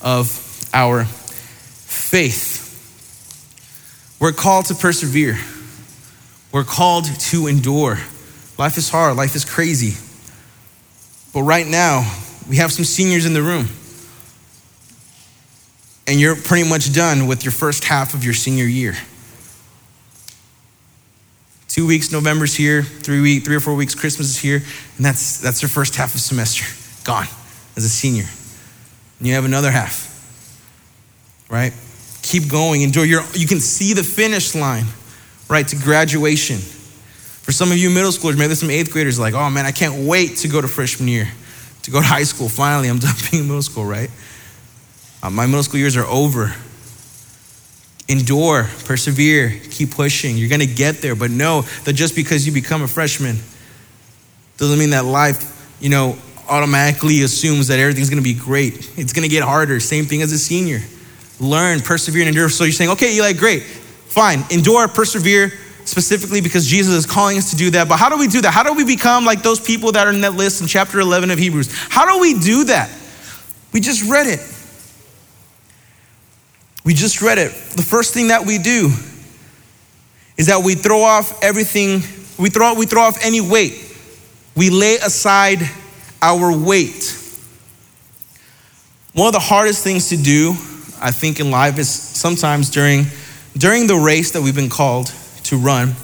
of 0.00 0.70
our 0.72 1.04
faith. 1.04 2.58
We're 4.20 4.32
called 4.32 4.66
to 4.66 4.74
persevere, 4.74 5.38
we're 6.52 6.64
called 6.64 7.04
to 7.04 7.46
endure. 7.48 7.98
Life 8.58 8.78
is 8.78 8.88
hard, 8.88 9.16
life 9.16 9.34
is 9.34 9.44
crazy. 9.44 9.96
But 11.32 11.42
right 11.42 11.66
now, 11.66 12.10
we 12.48 12.56
have 12.56 12.72
some 12.72 12.84
seniors 12.84 13.26
in 13.26 13.34
the 13.34 13.42
room. 13.42 13.68
And 16.06 16.18
you're 16.18 16.34
pretty 16.34 16.68
much 16.68 16.92
done 16.92 17.26
with 17.28 17.44
your 17.44 17.52
first 17.52 17.84
half 17.84 18.14
of 18.14 18.24
your 18.24 18.34
senior 18.34 18.64
year. 18.64 18.94
Two 21.70 21.86
weeks, 21.86 22.10
November's 22.10 22.52
here. 22.52 22.82
Three 22.82 23.20
week, 23.20 23.44
three 23.44 23.54
or 23.54 23.60
four 23.60 23.76
weeks, 23.76 23.94
Christmas 23.94 24.28
is 24.28 24.36
here, 24.36 24.56
and 24.56 25.06
that's 25.06 25.38
that's 25.38 25.62
your 25.62 25.68
first 25.68 25.94
half 25.94 26.14
of 26.14 26.20
semester 26.20 26.64
gone 27.04 27.28
as 27.76 27.84
a 27.84 27.88
senior. 27.88 28.24
And 29.18 29.28
you 29.28 29.34
have 29.34 29.44
another 29.44 29.70
half, 29.70 30.10
right? 31.48 31.72
Keep 32.22 32.50
going. 32.50 32.82
Enjoy 32.82 33.02
your. 33.02 33.22
You 33.34 33.46
can 33.46 33.60
see 33.60 33.94
the 33.94 34.02
finish 34.02 34.52
line, 34.56 34.86
right, 35.48 35.66
to 35.68 35.76
graduation. 35.76 36.56
For 36.56 37.52
some 37.52 37.70
of 37.70 37.78
you 37.78 37.88
middle 37.88 38.10
schoolers, 38.10 38.36
maybe 38.36 38.48
there's 38.48 38.60
some 38.60 38.70
eighth 38.70 38.90
graders 38.90 39.20
like, 39.20 39.34
oh 39.34 39.48
man, 39.48 39.64
I 39.64 39.70
can't 39.70 40.08
wait 40.08 40.38
to 40.38 40.48
go 40.48 40.60
to 40.60 40.66
freshman 40.66 41.06
year, 41.06 41.28
to 41.84 41.90
go 41.92 42.00
to 42.00 42.06
high 42.06 42.24
school. 42.24 42.48
Finally, 42.48 42.88
I'm 42.88 42.98
done 42.98 43.14
being 43.30 43.46
middle 43.46 43.62
school, 43.62 43.84
right? 43.84 44.10
Uh, 45.22 45.30
my 45.30 45.46
middle 45.46 45.62
school 45.62 45.78
years 45.78 45.96
are 45.96 46.06
over 46.06 46.52
endure, 48.10 48.68
persevere, 48.84 49.60
keep 49.70 49.92
pushing. 49.92 50.36
You're 50.36 50.48
going 50.48 50.60
to 50.60 50.66
get 50.66 50.96
there, 50.96 51.14
but 51.14 51.30
know 51.30 51.62
that 51.84 51.92
just 51.92 52.16
because 52.16 52.44
you 52.46 52.52
become 52.52 52.82
a 52.82 52.88
freshman 52.88 53.36
doesn't 54.56 54.78
mean 54.78 54.90
that 54.90 55.04
life, 55.04 55.76
you 55.80 55.88
know, 55.88 56.18
automatically 56.48 57.22
assumes 57.22 57.68
that 57.68 57.78
everything's 57.78 58.10
going 58.10 58.22
to 58.22 58.24
be 58.24 58.34
great. 58.34 58.74
It's 58.98 59.12
going 59.12 59.22
to 59.22 59.28
get 59.28 59.44
harder. 59.44 59.78
Same 59.78 60.04
thing 60.04 60.22
as 60.22 60.32
a 60.32 60.38
senior. 60.38 60.80
Learn, 61.38 61.80
persevere, 61.80 62.22
and 62.22 62.28
endure. 62.28 62.48
So 62.48 62.64
you're 62.64 62.72
saying, 62.72 62.90
okay, 62.90 63.14
Eli, 63.14 63.32
great, 63.32 63.62
fine, 63.62 64.44
endure, 64.50 64.88
persevere, 64.88 65.52
specifically 65.84 66.40
because 66.40 66.66
Jesus 66.66 66.94
is 66.94 67.06
calling 67.06 67.38
us 67.38 67.50
to 67.50 67.56
do 67.56 67.70
that. 67.70 67.88
But 67.88 67.98
how 67.98 68.08
do 68.08 68.18
we 68.18 68.26
do 68.26 68.40
that? 68.42 68.52
How 68.52 68.64
do 68.64 68.74
we 68.74 68.84
become 68.84 69.24
like 69.24 69.42
those 69.42 69.60
people 69.60 69.92
that 69.92 70.06
are 70.06 70.12
in 70.12 70.20
that 70.22 70.34
list 70.34 70.60
in 70.60 70.66
chapter 70.66 71.00
11 71.00 71.30
of 71.30 71.38
Hebrews? 71.38 71.72
How 71.88 72.12
do 72.12 72.20
we 72.20 72.38
do 72.38 72.64
that? 72.64 72.90
We 73.72 73.80
just 73.80 74.10
read 74.10 74.26
it. 74.26 74.40
We 76.84 76.94
just 76.94 77.20
read 77.20 77.38
it. 77.38 77.52
The 77.76 77.82
first 77.82 78.14
thing 78.14 78.28
that 78.28 78.46
we 78.46 78.58
do 78.58 78.90
is 80.36 80.46
that 80.46 80.62
we 80.64 80.74
throw 80.74 81.02
off 81.02 81.42
everything, 81.42 82.02
we 82.38 82.48
throw, 82.48 82.74
we 82.74 82.86
throw 82.86 83.02
off 83.02 83.18
any 83.22 83.40
weight. 83.40 83.86
We 84.56 84.70
lay 84.70 84.96
aside 84.96 85.58
our 86.22 86.56
weight. 86.56 87.16
One 89.12 89.26
of 89.26 89.32
the 89.32 89.40
hardest 89.40 89.84
things 89.84 90.08
to 90.08 90.16
do, 90.16 90.50
I 91.00 91.10
think, 91.10 91.40
in 91.40 91.50
life 91.50 91.78
is 91.78 91.90
sometimes 91.90 92.70
during, 92.70 93.06
during 93.56 93.86
the 93.86 93.96
race 93.96 94.32
that 94.32 94.42
we've 94.42 94.54
been 94.54 94.70
called 94.70 95.12
to 95.44 95.56
run, 95.56 95.94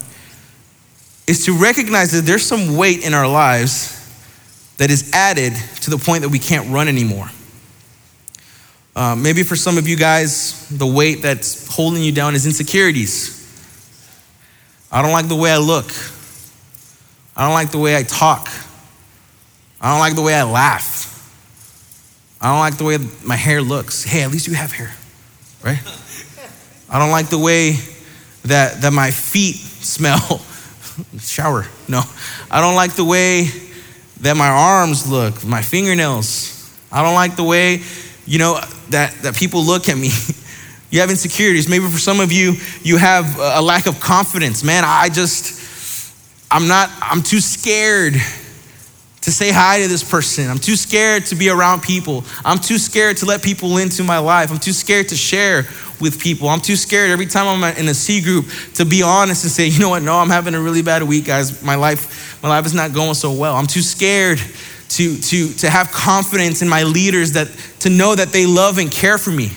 is 1.25 1.45
to 1.45 1.57
recognize 1.57 2.11
that 2.11 2.21
there's 2.21 2.45
some 2.45 2.77
weight 2.77 3.05
in 3.05 3.13
our 3.13 3.27
lives 3.27 3.93
that 4.77 4.91
is 4.91 5.11
added 5.13 5.53
to 5.81 5.89
the 5.89 5.97
point 5.97 6.21
that 6.21 6.29
we 6.29 6.39
can't 6.39 6.69
run 6.69 6.87
anymore. 6.87 7.29
Uh, 8.97 9.15
maybe 9.15 9.43
for 9.43 9.55
some 9.55 9.77
of 9.77 9.87
you 9.87 9.95
guys, 9.95 10.67
the 10.69 10.87
weight 10.87 11.21
that's 11.21 11.67
holding 11.67 12.01
you 12.01 12.11
down 12.11 12.33
is 12.33 12.47
insecurities. 12.47 13.37
I 14.91 15.03
don't 15.03 15.11
like 15.11 15.27
the 15.27 15.35
way 15.35 15.51
I 15.51 15.57
look. 15.57 15.91
I 17.35 17.43
don't 17.45 17.53
like 17.53 17.69
the 17.69 17.77
way 17.77 17.95
I 17.95 18.01
talk. 18.01 18.49
I 19.79 19.91
don't 19.91 19.99
like 19.99 20.15
the 20.15 20.23
way 20.23 20.33
I 20.33 20.45
laugh. 20.45 21.13
I 22.41 22.47
don't 22.49 22.57
like 22.57 22.77
the 22.77 22.85
way 22.85 22.97
my 23.23 23.35
hair 23.35 23.61
looks. 23.61 24.03
Hey, 24.03 24.23
at 24.23 24.31
least 24.31 24.47
you 24.47 24.55
have 24.55 24.71
hair, 24.71 24.91
right? 25.63 25.79
I 26.89 26.97
don't 26.97 27.11
like 27.11 27.29
the 27.29 27.37
way 27.37 27.73
that, 28.45 28.81
that 28.81 28.93
my 28.93 29.11
feet 29.11 29.57
smell. 29.57 30.41
Shower. 31.19 31.67
No. 31.87 32.01
I 32.49 32.61
don't 32.61 32.73
like 32.73 32.93
the 32.93 33.05
way 33.05 33.47
that 34.21 34.35
my 34.35 34.49
arms 34.49 35.07
look, 35.07 35.45
my 35.45 35.61
fingernails. 35.61 36.55
I 36.91 37.03
don't 37.03 37.13
like 37.13 37.35
the 37.35 37.43
way, 37.43 37.83
you 38.27 38.37
know, 38.39 38.59
that, 38.89 39.13
that 39.23 39.35
people 39.35 39.63
look 39.63 39.89
at 39.89 39.97
me. 39.97 40.09
you 40.91 40.99
have 40.99 41.09
insecurities. 41.09 41.67
Maybe 41.67 41.87
for 41.87 41.97
some 41.97 42.19
of 42.19 42.31
you, 42.31 42.53
you 42.83 42.97
have 42.97 43.37
a 43.39 43.61
lack 43.61 43.87
of 43.87 43.99
confidence. 43.99 44.63
Man, 44.63 44.83
I 44.85 45.09
just, 45.09 46.13
I'm 46.51 46.67
not, 46.67 46.89
I'm 47.01 47.23
too 47.23 47.39
scared 47.39 48.13
to 49.21 49.31
say 49.31 49.51
hi 49.51 49.81
to 49.81 49.87
this 49.87 50.09
person. 50.09 50.49
I'm 50.49 50.57
too 50.57 50.75
scared 50.77 51.25
to 51.27 51.35
be 51.35 51.49
around 51.49 51.81
people. 51.81 52.23
I'm 52.45 52.59
too 52.59 52.77
scared 52.77 53.17
to 53.17 53.25
let 53.25 53.43
people 53.43 53.77
into 53.77 54.03
my 54.03 54.19
life. 54.19 54.51
I'm 54.51 54.59
too 54.59 54.71
scared 54.71 55.09
to 55.09 55.17
share 55.17 55.63
with 55.99 56.19
people. 56.21 56.47
I'm 56.47 56.61
too 56.61 56.75
scared 56.75 57.09
every 57.09 57.25
time 57.25 57.47
I'm 57.47 57.77
in 57.77 57.89
a 57.89 57.93
C 57.93 58.21
group 58.21 58.45
to 58.75 58.85
be 58.85 59.03
honest 59.03 59.43
and 59.43 59.51
say, 59.51 59.67
you 59.67 59.79
know 59.79 59.89
what? 59.89 60.03
No, 60.03 60.17
I'm 60.17 60.29
having 60.29 60.55
a 60.55 60.61
really 60.61 60.81
bad 60.81 61.03
week, 61.03 61.25
guys. 61.25 61.61
My 61.61 61.75
life, 61.75 62.41
my 62.41 62.47
life 62.49 62.65
is 62.65 62.73
not 62.73 62.93
going 62.93 63.15
so 63.15 63.33
well. 63.33 63.55
I'm 63.55 63.67
too 63.67 63.81
scared 63.81 64.39
to, 64.89 65.17
to, 65.17 65.53
to 65.53 65.69
have 65.69 65.91
confidence 65.91 66.61
in 66.61 66.69
my 66.69 66.83
leaders 66.83 67.33
that 67.33 67.47
to 67.79 67.89
know 67.89 68.15
that 68.15 68.29
they 68.29 68.45
love 68.45 68.77
and 68.77 68.91
care 68.91 69.17
for 69.17 69.31
me. 69.31 69.51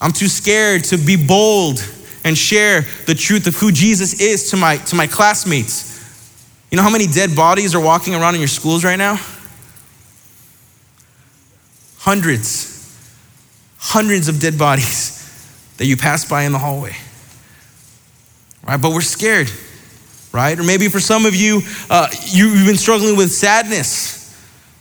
I'm 0.00 0.12
too 0.12 0.28
scared 0.28 0.84
to 0.84 0.98
be 0.98 1.16
bold 1.16 1.78
and 2.24 2.36
share 2.36 2.82
the 3.06 3.14
truth 3.14 3.46
of 3.46 3.54
who 3.56 3.70
Jesus 3.70 4.20
is 4.20 4.50
to 4.50 4.56
my, 4.56 4.76
to 4.78 4.96
my 4.96 5.06
classmates. 5.06 5.94
You 6.70 6.76
know 6.76 6.82
how 6.82 6.90
many 6.90 7.06
dead 7.06 7.36
bodies 7.36 7.74
are 7.74 7.80
walking 7.80 8.14
around 8.14 8.34
in 8.34 8.40
your 8.40 8.48
schools 8.48 8.84
right 8.84 8.96
now? 8.96 9.18
Hundreds. 11.98 12.70
Hundreds 13.78 14.28
of 14.28 14.40
dead 14.40 14.58
bodies 14.58 15.20
that 15.76 15.86
you 15.86 15.96
pass 15.96 16.28
by 16.28 16.42
in 16.42 16.52
the 16.52 16.58
hallway. 16.58 16.96
Right? 18.66 18.80
But 18.80 18.92
we're 18.92 19.02
scared, 19.02 19.50
right? 20.34 20.58
Or 20.58 20.64
maybe 20.64 20.88
for 20.88 21.00
some 21.00 21.24
of 21.24 21.34
you, 21.34 21.62
uh, 21.88 22.08
you, 22.26 22.50
have 22.50 22.66
been 22.66 22.76
struggling 22.76 23.16
with 23.16 23.32
sadness. 23.32 24.36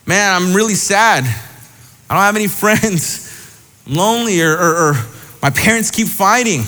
Man, 0.06 0.34
I'm 0.34 0.54
really 0.54 0.74
sad. 0.74 1.24
I 2.10 2.14
don't 2.14 2.24
have 2.24 2.36
any 2.36 2.48
friends. 2.50 3.30
I'm 3.88 3.94
lonely, 3.94 4.42
or, 4.42 4.52
or, 4.52 4.76
or 4.76 4.94
my 5.42 5.52
parents 5.52 5.92
keep 5.92 6.08
fighting 6.10 6.64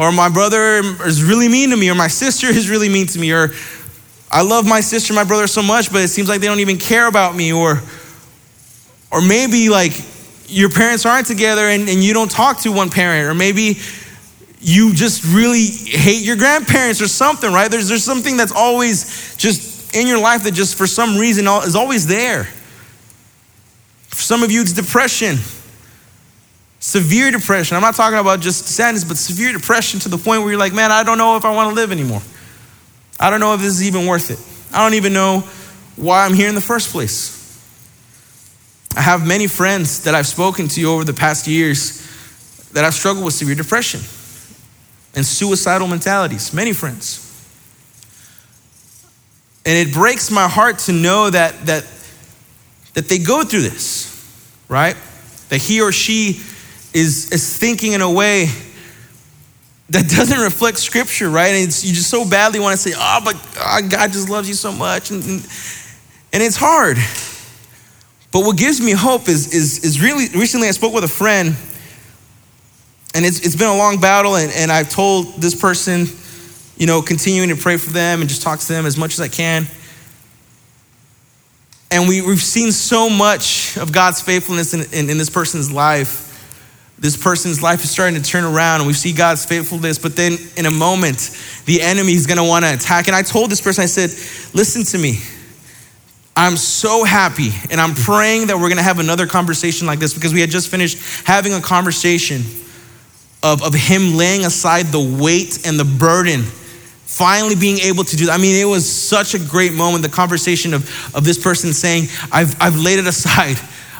or 0.00 0.10
my 0.10 0.30
brother 0.30 0.80
is 1.04 1.22
really 1.22 1.46
mean 1.46 1.68
to 1.70 1.76
me, 1.76 1.90
or 1.90 1.94
my 1.94 2.08
sister 2.22 2.46
is 2.46 2.70
really 2.70 2.88
mean 2.88 3.06
to 3.08 3.18
me, 3.18 3.32
or 3.32 3.50
I 4.30 4.42
love 4.42 4.66
my 4.66 4.80
sister, 4.80 5.12
my 5.12 5.24
brother 5.24 5.46
so 5.46 5.62
much, 5.62 5.92
but 5.92 6.00
it 6.00 6.08
seems 6.08 6.26
like 6.28 6.40
they 6.40 6.46
don't 6.46 6.60
even 6.60 6.78
care 6.78 7.06
about 7.06 7.36
me, 7.36 7.52
or 7.52 7.82
or 9.12 9.20
maybe 9.20 9.68
like 9.68 9.92
your 10.46 10.70
parents 10.70 11.04
aren't 11.04 11.26
together 11.26 11.62
and, 11.62 11.88
and 11.88 12.02
you 12.02 12.14
don't 12.14 12.30
talk 12.30 12.60
to 12.60 12.72
one 12.72 12.88
parent, 12.88 13.28
or 13.28 13.34
maybe 13.34 13.78
you 14.60 14.94
just 14.94 15.24
really 15.24 15.66
hate 15.66 16.22
your 16.22 16.36
grandparents 16.36 17.00
or 17.00 17.08
something, 17.08 17.50
right? 17.50 17.70
There's 17.70 17.88
there's 17.88 18.04
something 18.04 18.36
that's 18.36 18.52
always 18.52 19.34
just 19.36 19.94
in 19.94 20.06
your 20.06 20.20
life 20.20 20.44
that 20.44 20.52
just 20.52 20.76
for 20.76 20.86
some 20.86 21.16
reason 21.16 21.46
is 21.46 21.74
always 21.74 22.06
there. 22.06 22.44
For 24.08 24.22
some 24.22 24.42
of 24.42 24.50
you, 24.50 24.60
it's 24.60 24.72
depression. 24.72 25.36
Severe 26.78 27.30
depression. 27.30 27.76
I'm 27.76 27.82
not 27.82 27.94
talking 27.94 28.18
about 28.18 28.40
just 28.40 28.66
sadness, 28.66 29.04
but 29.04 29.16
severe 29.16 29.52
depression 29.52 30.00
to 30.00 30.08
the 30.08 30.18
point 30.18 30.42
where 30.42 30.50
you're 30.50 30.58
like, 30.58 30.74
man, 30.74 30.90
I 30.90 31.02
don't 31.02 31.18
know 31.18 31.36
if 31.36 31.44
I 31.44 31.54
want 31.54 31.70
to 31.70 31.74
live 31.74 31.90
anymore. 31.90 32.22
I 33.18 33.30
don't 33.30 33.40
know 33.40 33.54
if 33.54 33.60
this 33.60 33.72
is 33.72 33.82
even 33.82 34.06
worth 34.06 34.30
it. 34.30 34.38
I 34.74 34.84
don't 34.84 34.94
even 34.94 35.12
know 35.12 35.40
why 35.96 36.24
I'm 36.24 36.34
here 36.34 36.48
in 36.48 36.54
the 36.54 36.60
first 36.60 36.90
place. 36.90 37.38
I 38.96 39.02
have 39.02 39.26
many 39.26 39.46
friends 39.46 40.04
that 40.04 40.14
I've 40.14 40.26
spoken 40.26 40.68
to 40.68 40.82
over 40.84 41.04
the 41.04 41.14
past 41.14 41.46
years 41.46 42.06
that 42.72 42.84
I've 42.84 42.94
struggled 42.94 43.24
with 43.24 43.34
severe 43.34 43.54
depression 43.54 44.00
and 45.14 45.24
suicidal 45.24 45.88
mentalities. 45.88 46.52
Many 46.52 46.72
friends. 46.72 47.26
And 49.66 49.88
it 49.88 49.92
breaks 49.92 50.30
my 50.30 50.48
heart 50.48 50.78
to 50.80 50.92
know 50.92 51.30
that, 51.30 51.66
that, 51.66 51.84
that 52.94 53.08
they 53.08 53.18
go 53.18 53.44
through 53.44 53.62
this, 53.62 54.06
right? 54.68 54.96
That 55.50 55.58
he 55.58 55.80
or 55.80 55.92
she 55.92 56.40
is, 56.94 57.30
is 57.30 57.58
thinking 57.58 57.92
in 57.92 58.00
a 58.00 58.10
way 58.10 58.46
that 59.90 60.08
doesn't 60.16 60.38
reflect 60.38 60.78
scripture, 60.78 61.28
right? 61.28 61.54
And 61.54 61.66
you 61.66 61.92
just 61.92 62.10
so 62.10 62.28
badly 62.28 62.60
want 62.60 62.72
to 62.72 62.78
say, 62.78 62.96
oh, 62.96 63.20
but 63.24 63.36
oh, 63.58 63.80
God 63.88 64.12
just 64.12 64.28
loves 64.28 64.48
you 64.48 64.54
so 64.54 64.72
much. 64.72 65.10
And, 65.10 65.22
and, 65.22 65.48
and 66.32 66.42
it's 66.42 66.56
hard. 66.56 66.96
But 68.32 68.44
what 68.44 68.56
gives 68.56 68.80
me 68.80 68.92
hope 68.92 69.28
is, 69.28 69.52
is, 69.52 69.84
is 69.84 70.00
really, 70.00 70.28
recently 70.38 70.68
I 70.68 70.70
spoke 70.70 70.94
with 70.94 71.04
a 71.04 71.08
friend, 71.08 71.56
and 73.14 73.24
it's, 73.24 73.44
it's 73.44 73.56
been 73.56 73.68
a 73.68 73.76
long 73.76 74.00
battle, 74.00 74.36
and, 74.36 74.52
and 74.52 74.70
I've 74.70 74.88
told 74.88 75.34
this 75.36 75.54
person, 75.54 76.06
you 76.76 76.86
know, 76.86 77.02
continuing 77.02 77.48
to 77.50 77.56
pray 77.56 77.76
for 77.76 77.90
them 77.90 78.20
and 78.20 78.28
just 78.28 78.42
talk 78.42 78.60
to 78.60 78.68
them 78.68 78.86
as 78.86 78.96
much 78.96 79.14
as 79.14 79.20
I 79.20 79.28
can. 79.28 79.66
And 81.90 82.08
we, 82.08 82.22
we've 82.22 82.40
seen 82.40 82.70
so 82.70 83.10
much 83.10 83.76
of 83.76 83.92
God's 83.92 84.20
faithfulness 84.20 84.74
in, 84.74 84.82
in, 84.96 85.10
in 85.10 85.18
this 85.18 85.30
person's 85.30 85.72
life 85.72 86.28
this 87.00 87.16
person's 87.16 87.62
life 87.62 87.82
is 87.82 87.90
starting 87.90 88.20
to 88.20 88.22
turn 88.22 88.44
around 88.44 88.80
and 88.80 88.86
we 88.86 88.92
see 88.92 89.14
God's 89.14 89.46
faithfulness, 89.46 89.98
but 89.98 90.16
then 90.16 90.36
in 90.58 90.66
a 90.66 90.70
moment, 90.70 91.34
the 91.64 91.80
enemy 91.80 92.12
is 92.12 92.26
gonna 92.26 92.44
wanna 92.44 92.74
attack. 92.74 93.06
And 93.06 93.16
I 93.16 93.22
told 93.22 93.50
this 93.50 93.60
person, 93.60 93.82
I 93.82 93.86
said, 93.86 94.10
listen 94.54 94.84
to 94.84 94.98
me. 94.98 95.18
I'm 96.36 96.58
so 96.58 97.02
happy 97.02 97.50
and 97.70 97.80
I'm 97.80 97.94
praying 97.94 98.48
that 98.48 98.58
we're 98.58 98.68
gonna 98.68 98.82
have 98.82 98.98
another 98.98 99.26
conversation 99.26 99.86
like 99.86 99.98
this 99.98 100.12
because 100.12 100.34
we 100.34 100.42
had 100.42 100.50
just 100.50 100.68
finished 100.68 101.26
having 101.26 101.54
a 101.54 101.60
conversation 101.60 102.42
of, 103.42 103.62
of 103.62 103.74
him 103.74 104.16
laying 104.16 104.44
aside 104.44 104.86
the 104.86 105.00
weight 105.00 105.66
and 105.66 105.78
the 105.78 105.84
burden 105.84 106.42
finally 107.10 107.56
being 107.56 107.78
able 107.80 108.04
to 108.04 108.16
do 108.16 108.26
that. 108.26 108.38
I 108.38 108.40
mean, 108.40 108.54
it 108.54 108.64
was 108.64 108.90
such 108.90 109.34
a 109.34 109.38
great 109.38 109.72
moment, 109.72 110.04
the 110.04 110.08
conversation 110.08 110.72
of, 110.72 111.14
of 111.14 111.24
this 111.24 111.42
person 111.42 111.72
saying, 111.72 112.04
I've, 112.30 112.54
I've 112.62 112.76
laid 112.76 113.00
it 113.00 113.06
aside. 113.06 113.56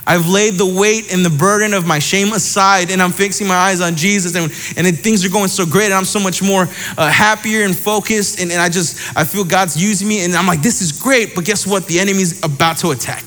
I've 0.06 0.28
laid 0.28 0.54
the 0.54 0.66
weight 0.66 1.12
and 1.12 1.24
the 1.24 1.30
burden 1.30 1.74
of 1.74 1.86
my 1.86 1.98
shame 1.98 2.32
aside 2.32 2.90
and 2.90 3.02
I'm 3.02 3.10
fixing 3.10 3.46
my 3.46 3.54
eyes 3.54 3.80
on 3.80 3.96
Jesus 3.96 4.34
and, 4.34 4.44
and 4.78 4.98
things 4.98 5.24
are 5.24 5.28
going 5.28 5.48
so 5.48 5.66
great 5.66 5.86
and 5.86 5.94
I'm 5.94 6.04
so 6.04 6.20
much 6.20 6.42
more 6.42 6.62
uh, 6.96 7.10
happier 7.10 7.64
and 7.64 7.76
focused 7.76 8.40
and, 8.40 8.50
and 8.50 8.60
I 8.60 8.68
just, 8.68 9.16
I 9.16 9.24
feel 9.24 9.44
God's 9.44 9.80
using 9.80 10.08
me 10.08 10.24
and 10.24 10.34
I'm 10.34 10.46
like, 10.46 10.62
this 10.62 10.80
is 10.80 10.92
great, 10.92 11.34
but 11.34 11.44
guess 11.44 11.66
what? 11.66 11.86
The 11.86 12.00
enemy's 12.00 12.42
about 12.44 12.78
to 12.78 12.90
attack 12.90 13.24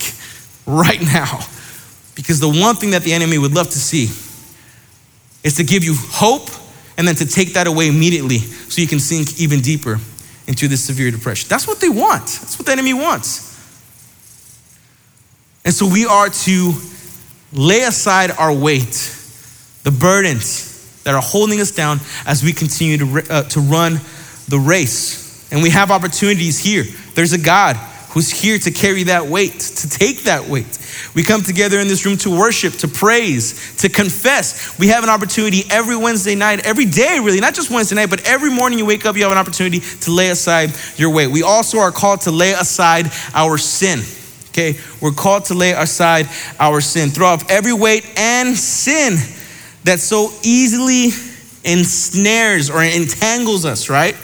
right 0.65 1.01
now. 1.13 1.39
Because 2.15 2.39
the 2.39 2.49
one 2.49 2.75
thing 2.75 2.91
that 2.91 3.03
the 3.03 3.13
enemy 3.13 3.37
would 3.37 3.53
love 3.53 3.69
to 3.69 3.79
see 3.79 4.07
is 5.43 5.55
to 5.55 5.63
give 5.63 5.83
you 5.83 5.95
hope 5.95 6.49
and 6.97 7.07
then 7.07 7.15
to 7.15 7.25
take 7.25 7.53
that 7.53 7.67
away 7.67 7.87
immediately 7.87 8.37
so 8.37 8.81
you 8.81 8.87
can 8.87 8.99
sink 8.99 9.39
even 9.39 9.61
deeper 9.61 9.99
into 10.47 10.67
this 10.67 10.83
severe 10.83 11.11
depression. 11.11 11.47
That's 11.49 11.67
what 11.67 11.79
they 11.79 11.89
want. 11.89 12.25
That's 12.25 12.57
what 12.57 12.65
the 12.65 12.71
enemy 12.71 12.93
wants. 12.93 13.51
And 15.65 15.73
so 15.73 15.87
we 15.87 16.05
are 16.05 16.29
to 16.29 16.73
lay 17.53 17.83
aside 17.83 18.31
our 18.31 18.53
weight, 18.53 19.15
the 19.83 19.91
burdens 19.91 21.01
that 21.03 21.13
are 21.13 21.21
holding 21.21 21.61
us 21.61 21.71
down 21.71 21.99
as 22.25 22.43
we 22.43 22.53
continue 22.53 22.97
to, 22.97 23.33
uh, 23.33 23.43
to 23.43 23.59
run 23.59 23.99
the 24.47 24.59
race. 24.59 25.51
And 25.51 25.61
we 25.61 25.69
have 25.69 25.91
opportunities 25.91 26.59
here. 26.59 26.83
There's 27.15 27.33
a 27.33 27.37
God 27.37 27.75
who's 28.09 28.29
here 28.29 28.57
to 28.59 28.71
carry 28.71 29.03
that 29.03 29.25
weight, 29.27 29.59
to 29.59 29.89
take 29.89 30.23
that 30.23 30.47
weight. 30.47 30.79
We 31.15 31.23
come 31.23 31.41
together 31.41 31.79
in 31.79 31.87
this 31.87 32.05
room 32.05 32.17
to 32.19 32.29
worship, 32.29 32.73
to 32.75 32.87
praise, 32.87 33.75
to 33.77 33.89
confess. 33.89 34.77
We 34.79 34.87
have 34.87 35.03
an 35.03 35.09
opportunity 35.09 35.63
every 35.69 35.95
Wednesday 35.95 36.35
night, 36.35 36.65
every 36.65 36.85
day, 36.85 37.19
really, 37.21 37.39
not 37.39 37.53
just 37.53 37.69
Wednesday 37.69 37.95
night, 37.95 38.09
but 38.09 38.27
every 38.27 38.49
morning 38.49 38.79
you 38.79 38.85
wake 38.85 39.05
up, 39.05 39.15
you 39.15 39.23
have 39.23 39.31
an 39.31 39.37
opportunity 39.37 39.79
to 39.79 40.11
lay 40.11 40.29
aside 40.29 40.71
your 40.97 41.11
weight. 41.11 41.27
We 41.27 41.43
also 41.43 41.79
are 41.79 41.91
called 41.91 42.21
to 42.21 42.31
lay 42.31 42.53
aside 42.53 43.11
our 43.33 43.57
sin. 43.57 43.99
Okay, 44.49 44.79
we're 45.01 45.11
called 45.11 45.45
to 45.45 45.55
lay 45.55 45.71
aside 45.71 46.27
our 46.59 46.79
sin. 46.79 47.09
Throw 47.09 47.27
off 47.27 47.49
every 47.49 47.73
weight 47.73 48.07
and 48.17 48.55
sin 48.55 49.17
that 49.83 49.99
so 49.99 50.31
easily 50.43 51.09
ensnares 51.63 52.69
or 52.69 52.83
entangles 52.83 53.65
us, 53.65 53.89
right? 53.89 54.15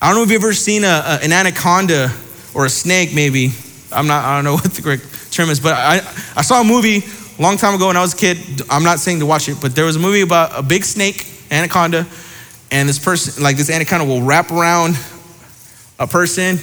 I 0.00 0.08
don't 0.08 0.16
know 0.16 0.22
if 0.22 0.30
you've 0.30 0.42
ever 0.42 0.52
seen 0.52 0.84
a, 0.84 0.86
a, 0.86 1.18
an 1.22 1.32
anaconda 1.32 2.12
or 2.54 2.66
a 2.66 2.70
snake, 2.70 3.14
maybe. 3.14 3.52
I'm 3.92 4.06
not, 4.06 4.24
I 4.24 4.36
don't 4.36 4.44
know 4.44 4.54
what 4.62 4.64
the 4.64 4.82
correct 4.82 5.04
but 5.36 5.74
I, 5.74 5.96
I 6.34 6.42
saw 6.42 6.62
a 6.62 6.64
movie 6.64 7.02
a 7.38 7.42
long 7.42 7.58
time 7.58 7.74
ago 7.74 7.88
when 7.88 7.96
I 7.96 8.00
was 8.00 8.14
a 8.14 8.16
kid. 8.16 8.38
I'm 8.70 8.82
not 8.82 8.98
saying 8.98 9.20
to 9.20 9.26
watch 9.26 9.48
it, 9.48 9.58
but 9.60 9.74
there 9.74 9.84
was 9.84 9.96
a 9.96 9.98
movie 9.98 10.22
about 10.22 10.58
a 10.58 10.62
big 10.62 10.82
snake, 10.84 11.26
anaconda, 11.50 12.06
and 12.70 12.88
this 12.88 12.98
person, 12.98 13.42
like 13.42 13.58
this 13.58 13.68
anaconda 13.68 14.06
will 14.06 14.22
wrap 14.22 14.50
around 14.50 14.98
a 15.98 16.06
person 16.06 16.58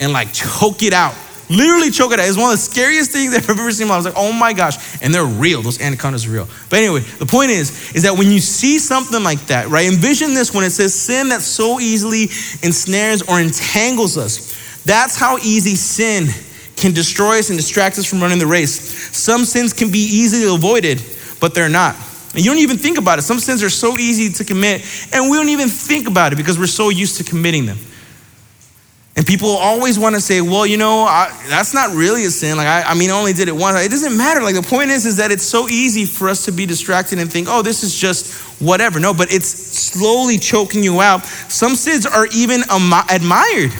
and 0.00 0.12
like 0.12 0.32
choke 0.32 0.82
it 0.82 0.92
out. 0.92 1.14
Literally 1.48 1.92
choke 1.92 2.10
it 2.10 2.18
out. 2.18 2.26
It's 2.26 2.36
one 2.36 2.46
of 2.46 2.58
the 2.58 2.58
scariest 2.58 3.12
things 3.12 3.32
I've 3.36 3.48
ever 3.48 3.70
seen. 3.70 3.88
I 3.88 3.96
was 3.96 4.04
like, 4.04 4.14
oh 4.16 4.32
my 4.32 4.52
gosh. 4.52 5.00
And 5.00 5.14
they're 5.14 5.24
real. 5.24 5.62
Those 5.62 5.80
anacondas 5.80 6.26
are 6.26 6.30
real. 6.30 6.48
But 6.68 6.80
anyway, 6.80 7.00
the 7.00 7.26
point 7.26 7.50
is, 7.50 7.94
is 7.94 8.02
that 8.02 8.18
when 8.18 8.32
you 8.32 8.40
see 8.40 8.80
something 8.80 9.22
like 9.22 9.38
that, 9.46 9.68
right? 9.68 9.86
Envision 9.86 10.34
this 10.34 10.52
when 10.52 10.64
it 10.64 10.70
says 10.70 10.92
sin 10.92 11.28
that 11.28 11.42
so 11.42 11.78
easily 11.78 12.24
ensnares 12.66 13.22
or 13.22 13.40
entangles 13.40 14.18
us. 14.18 14.82
That's 14.84 15.16
how 15.16 15.38
easy 15.38 15.76
sin 15.76 16.26
can 16.76 16.92
destroy 16.92 17.38
us 17.38 17.48
and 17.48 17.58
distract 17.58 17.98
us 17.98 18.04
from 18.04 18.20
running 18.20 18.38
the 18.38 18.46
race. 18.46 18.78
Some 19.16 19.44
sins 19.44 19.72
can 19.72 19.90
be 19.90 19.98
easily 19.98 20.54
avoided, 20.54 21.02
but 21.40 21.54
they're 21.54 21.68
not. 21.68 21.96
And 22.34 22.44
you 22.44 22.50
don't 22.50 22.60
even 22.60 22.76
think 22.76 22.98
about 22.98 23.18
it. 23.18 23.22
Some 23.22 23.38
sins 23.38 23.62
are 23.62 23.70
so 23.70 23.96
easy 23.96 24.32
to 24.34 24.44
commit, 24.44 24.82
and 25.12 25.30
we 25.30 25.38
don't 25.38 25.48
even 25.48 25.68
think 25.68 26.06
about 26.06 26.32
it 26.32 26.36
because 26.36 26.58
we're 26.58 26.66
so 26.66 26.90
used 26.90 27.16
to 27.16 27.24
committing 27.24 27.64
them. 27.64 27.78
And 29.16 29.26
people 29.26 29.48
always 29.48 29.98
want 29.98 30.14
to 30.14 30.20
say, 30.20 30.42
well, 30.42 30.66
you 30.66 30.76
know, 30.76 31.04
I, 31.04 31.34
that's 31.48 31.72
not 31.72 31.96
really 31.96 32.26
a 32.26 32.30
sin. 32.30 32.58
Like, 32.58 32.66
I, 32.66 32.82
I, 32.82 32.94
mean, 32.94 33.08
I 33.08 33.14
only 33.14 33.32
did 33.32 33.48
it 33.48 33.56
once. 33.56 33.82
It 33.82 33.90
doesn't 33.90 34.14
matter. 34.14 34.42
Like, 34.42 34.54
the 34.54 34.62
point 34.62 34.90
is, 34.90 35.06
is 35.06 35.16
that 35.16 35.30
it's 35.30 35.42
so 35.42 35.68
easy 35.68 36.04
for 36.04 36.28
us 36.28 36.44
to 36.44 36.52
be 36.52 36.66
distracted 36.66 37.18
and 37.18 37.32
think, 37.32 37.48
oh, 37.50 37.62
this 37.62 37.82
is 37.82 37.98
just 37.98 38.60
whatever. 38.60 39.00
No, 39.00 39.14
but 39.14 39.32
it's 39.32 39.48
slowly 39.48 40.36
choking 40.36 40.84
you 40.84 41.00
out. 41.00 41.24
Some 41.24 41.76
sins 41.76 42.04
are 42.04 42.26
even 42.34 42.60
admired. 43.10 43.72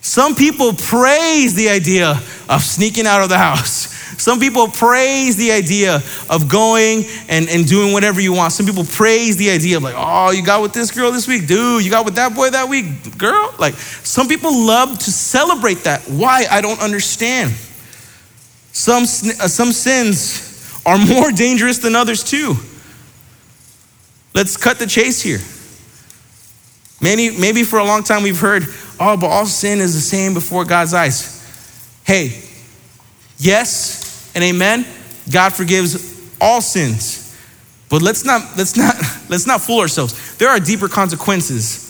Some 0.00 0.34
people 0.34 0.72
praise 0.72 1.54
the 1.54 1.68
idea 1.68 2.20
of 2.48 2.62
sneaking 2.62 3.06
out 3.06 3.22
of 3.22 3.28
the 3.28 3.38
house. 3.38 3.88
Some 4.20 4.38
people 4.38 4.68
praise 4.68 5.36
the 5.36 5.50
idea 5.52 6.02
of 6.28 6.48
going 6.48 7.04
and, 7.28 7.48
and 7.48 7.66
doing 7.66 7.92
whatever 7.92 8.20
you 8.20 8.34
want. 8.34 8.52
Some 8.52 8.66
people 8.66 8.84
praise 8.84 9.36
the 9.36 9.50
idea 9.50 9.78
of 9.78 9.82
like, 9.82 9.94
oh, 9.96 10.30
you 10.30 10.44
got 10.44 10.60
with 10.60 10.74
this 10.74 10.90
girl 10.90 11.10
this 11.10 11.26
week, 11.26 11.46
dude. 11.46 11.82
You 11.84 11.90
got 11.90 12.04
with 12.04 12.16
that 12.16 12.34
boy 12.34 12.50
that 12.50 12.68
week, 12.68 13.16
girl. 13.16 13.54
Like, 13.58 13.74
some 13.74 14.28
people 14.28 14.52
love 14.52 14.98
to 14.98 15.10
celebrate 15.10 15.84
that. 15.84 16.02
Why? 16.02 16.46
I 16.50 16.60
don't 16.60 16.80
understand. 16.80 17.52
Some, 18.72 19.04
uh, 19.04 19.48
some 19.48 19.72
sins 19.72 20.82
are 20.84 20.98
more 21.06 21.32
dangerous 21.32 21.78
than 21.78 21.96
others 21.96 22.22
too. 22.22 22.56
Let's 24.34 24.56
cut 24.56 24.78
the 24.78 24.86
chase 24.86 25.20
here. 25.22 25.40
Maybe, 27.00 27.36
maybe 27.38 27.64
for 27.64 27.78
a 27.78 27.84
long 27.84 28.02
time 28.02 28.22
we've 28.22 28.38
heard, 28.38 28.64
oh, 29.00 29.16
but 29.16 29.26
all 29.26 29.46
sin 29.46 29.80
is 29.80 29.94
the 29.94 30.00
same 30.00 30.34
before 30.34 30.64
God's 30.64 30.94
eyes. 30.94 31.36
Hey, 32.04 32.42
yes, 33.38 34.30
and 34.34 34.44
amen. 34.44 34.86
God 35.32 35.52
forgives 35.52 36.20
all 36.40 36.60
sins. 36.60 37.20
But 37.88 38.02
let's 38.02 38.24
not, 38.24 38.56
let's 38.56 38.76
not, 38.76 38.94
let's 39.28 39.46
not 39.46 39.60
fool 39.60 39.80
ourselves. 39.80 40.36
There 40.36 40.48
are 40.48 40.60
deeper 40.60 40.88
consequences 40.88 41.88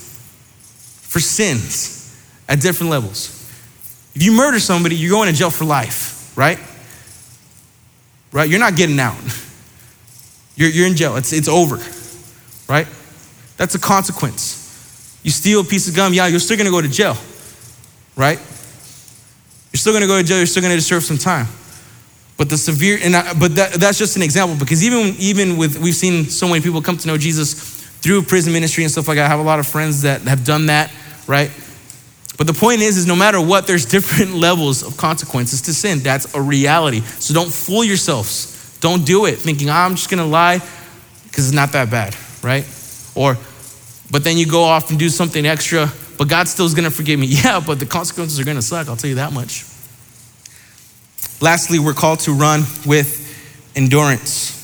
for 1.03 1.21
sins 1.21 2.17
at 2.49 2.61
different 2.61 2.91
levels. 2.91 3.37
If 4.15 4.23
you 4.23 4.33
murder 4.33 4.59
somebody, 4.59 4.97
you're 4.97 5.11
going 5.11 5.31
to 5.31 5.37
jail 5.37 5.51
for 5.51 5.65
life, 5.65 6.37
right? 6.37 6.59
Right? 8.33 8.49
You're 8.49 8.61
not 8.61 8.77
getting 8.77 8.99
out. 8.99 9.17
You're, 10.57 10.69
you're 10.69 10.87
in 10.87 10.95
jail. 10.95 11.17
It's, 11.17 11.33
it's 11.33 11.49
over, 11.49 11.77
right? 12.71 12.87
That's 13.57 13.75
a 13.77 13.79
consequence. 13.79 14.60
You 15.23 15.31
steal 15.31 15.61
a 15.61 15.65
piece 15.65 15.89
of 15.89 15.95
gum, 15.95 16.13
yeah, 16.13 16.27
you're 16.27 16.41
still 16.41 16.57
gonna 16.57 16.71
go 16.71 16.81
to 16.81 16.89
jail, 16.89 17.17
right? 18.17 18.39
You're 19.73 19.79
still 19.79 19.93
gonna 19.93 20.07
go 20.07 20.19
to 20.19 20.25
jail, 20.25 20.39
you're 20.39 20.47
still 20.47 20.63
gonna 20.63 20.81
serve 20.81 21.05
some 21.05 21.19
time. 21.19 21.47
But 22.39 22.49
the 22.49 22.57
severe, 22.57 22.99
and 23.03 23.15
I, 23.15 23.35
but 23.35 23.55
that, 23.57 23.75
that's 23.75 23.99
just 23.99 24.17
an 24.17 24.23
example 24.23 24.57
because 24.57 24.83
even 24.83 25.15
even 25.19 25.59
with 25.59 25.79
we've 25.79 25.95
seen 25.95 26.25
so 26.25 26.49
many 26.49 26.63
people 26.63 26.81
come 26.81 26.97
to 26.97 27.07
know 27.07 27.19
Jesus 27.19 27.81
through 28.01 28.23
prison 28.23 28.53
ministry 28.53 28.83
and 28.83 28.91
stuff 28.91 29.09
like 29.09 29.17
that. 29.17 29.27
I 29.27 29.29
have 29.29 29.41
a 29.41 29.45
lot 29.45 29.59
of 29.59 29.67
friends 29.67 30.03
that 30.03 30.23
have 30.23 30.45
done 30.45 30.67
that, 30.67 30.91
right? 31.27 31.51
But 32.39 32.47
the 32.47 32.55
point 32.55 32.81
is, 32.81 32.97
is 32.97 33.07
no 33.07 33.15
matter 33.15 33.39
what, 33.39 33.67
there's 33.67 33.85
different 33.97 34.35
levels 34.35 34.83
of 34.83 34.97
consequences 34.97 35.61
to 35.63 35.75
sin. 35.75 35.99
That's 35.99 36.35
a 36.35 36.41
reality. 36.41 37.01
So 37.01 37.35
don't 37.35 37.53
fool 37.53 37.85
yourselves. 37.85 38.79
Don't 38.81 39.05
do 39.05 39.27
it 39.27 39.37
thinking 39.37 39.69
oh, 39.69 39.75
I'm 39.75 39.95
just 39.95 40.09
gonna 40.09 40.25
lie 40.25 40.63
because 41.25 41.49
it's 41.49 41.55
not 41.55 41.73
that 41.73 41.91
bad, 41.91 42.17
right? 42.43 42.65
Or, 43.15 43.37
but 44.11 44.25
then 44.25 44.37
you 44.37 44.47
go 44.47 44.63
off 44.63 44.91
and 44.91 44.99
do 44.99 45.09
something 45.09 45.47
extra, 45.47 45.91
but 46.19 46.29
God 46.29 46.49
still 46.49 46.67
is 46.67 46.75
gonna 46.75 46.91
forgive 46.91 47.19
me. 47.19 47.27
Yeah, 47.31 47.61
but 47.61 47.79
the 47.79 47.87
consequences 47.87 48.39
are 48.41 48.45
gonna 48.45 48.63
suck. 48.63 48.89
I'll 48.89 48.97
tell 48.97 49.09
you 49.09 49.17
that 49.17 49.33
much. 49.33 49.65
Lastly, 51.41 51.79
we're 51.79 51.95
called 51.95 52.21
to 52.21 52.33
run 52.33 52.61
with 52.85 53.17
endurance. 53.75 54.57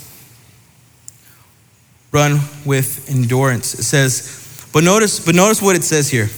Run 2.13 2.41
with 2.65 3.09
endurance. 3.09 3.75
It 3.75 3.85
says, 3.85 4.69
but 4.73 4.85
notice, 4.85 5.25
but 5.25 5.35
notice 5.35 5.63
what 5.63 5.77
it 5.77 5.85
says 5.85 6.11
here. 6.11 6.29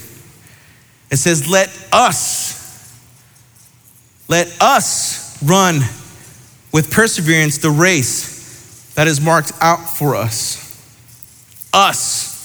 It 1.10 1.16
says, 1.16 1.48
let 1.48 1.68
us, 1.92 2.94
let 4.28 4.54
us 4.60 5.42
run 5.42 5.80
with 6.72 6.90
perseverance 6.92 7.58
the 7.58 7.70
race 7.70 8.92
that 8.94 9.08
is 9.08 9.20
marked 9.20 9.52
out 9.60 9.78
for 9.78 10.14
us. 10.14 10.64
Us. 11.72 12.37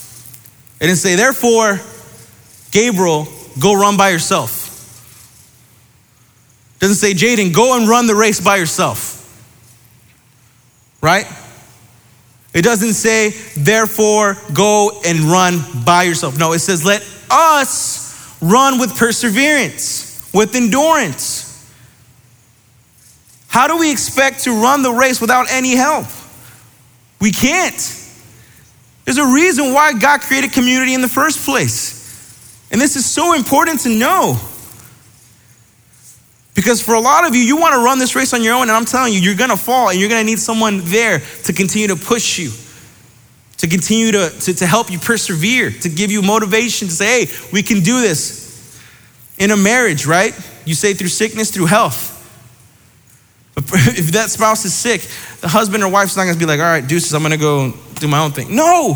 It 0.84 0.88
didn't 0.88 1.00
say, 1.00 1.16
therefore, 1.16 1.80
Gabriel, 2.70 3.28
go 3.60 3.74
run 3.74 3.98
by 3.98 4.10
yourself 4.10 4.64
doesn't 6.84 6.98
say, 6.98 7.14
Jaden, 7.14 7.54
go 7.54 7.78
and 7.78 7.88
run 7.88 8.08
the 8.08 8.16
race 8.16 8.42
by 8.42 8.58
yourself. 8.58 9.22
Right? 11.02 11.26
It 12.54 12.62
doesn't 12.62 12.96
say, 12.96 13.30
therefore, 13.56 14.38
go 14.54 15.02
and 15.06 15.20
run 15.20 15.64
by 15.86 16.04
yourself. 16.04 16.38
No, 16.38 16.52
it 16.52 16.60
says, 16.60 16.84
let 16.84 17.02
us 17.32 18.38
run 18.42 18.80
with 18.80 18.98
perseverance, 18.98 20.30
with 20.34 20.56
endurance. 20.56 21.50
How 23.48 23.68
do 23.68 23.78
we 23.78 23.90
expect 23.90 24.44
to 24.44 24.52
run 24.52 24.84
the 24.84 24.92
race 24.92 25.22
without 25.22 25.50
any 25.50 25.76
help? 25.76 26.08
We 27.22 27.32
can't. 27.32 28.03
There's 29.06 29.18
a 29.18 29.26
reason 29.26 29.74
why 29.74 29.94
God 29.94 30.22
created 30.22 30.54
community 30.54 30.94
in 30.94 31.02
the 31.02 31.10
first 31.10 31.46
place. 31.46 32.02
And 32.72 32.80
this 32.80 32.96
is 32.96 33.06
so 33.06 33.34
important 33.34 33.82
to 33.82 33.90
know. 33.90 34.40
Because 36.56 36.82
for 36.82 36.94
a 36.94 37.00
lot 37.00 37.26
of 37.26 37.36
you, 37.36 37.42
you 37.42 37.58
want 37.58 37.74
to 37.74 37.80
run 37.84 38.00
this 38.00 38.16
race 38.16 38.34
on 38.34 38.44
your 38.44 38.54
own, 38.54 38.64
and 38.64 38.72
I'm 38.72 38.86
telling 38.86 39.14
you, 39.14 39.20
you're 39.20 39.36
going 39.36 39.50
to 39.50 39.58
fall, 39.58 39.90
and 39.90 40.00
you're 40.00 40.10
going 40.10 40.22
to 40.22 40.26
need 40.26 40.40
someone 40.40 40.82
there 40.84 41.20
to 41.46 41.54
continue 41.54 41.88
to 41.88 41.96
push 41.96 42.38
you, 42.38 42.52
to 43.58 43.68
continue 43.68 44.12
to, 44.12 44.30
to, 44.30 44.54
to 44.54 44.66
help 44.66 44.92
you 44.92 45.00
persevere, 45.00 45.72
to 45.72 45.90
give 45.90 46.12
you 46.12 46.22
motivation 46.22 46.88
to 46.88 46.94
say, 46.94 47.26
hey, 47.26 47.34
we 47.52 47.64
can 47.64 47.80
do 47.80 48.02
this. 48.02 48.44
In 49.40 49.50
a 49.50 49.58
marriage, 49.58 50.06
right? 50.06 50.34
You 50.64 50.76
say 50.76 50.94
through 50.94 51.08
sickness, 51.08 51.50
through 51.50 51.66
health. 51.66 52.13
If 53.96 54.12
that 54.14 54.30
spouse 54.30 54.66
is 54.66 54.74
sick, 54.74 55.02
the 55.42 55.48
husband 55.48 55.84
or 55.84 55.90
wife's 55.90 56.16
not 56.18 56.24
going 56.24 56.34
to 56.34 56.40
be 56.40 56.46
like, 56.46 56.60
all 56.60 56.66
right, 56.66 56.86
deuces, 56.86 57.14
I'm 57.14 57.22
going 57.22 57.32
to 57.32 57.38
go 57.38 57.74
do 58.00 58.08
my 58.08 58.20
own 58.20 58.32
thing. 58.32 58.56
No. 58.56 58.94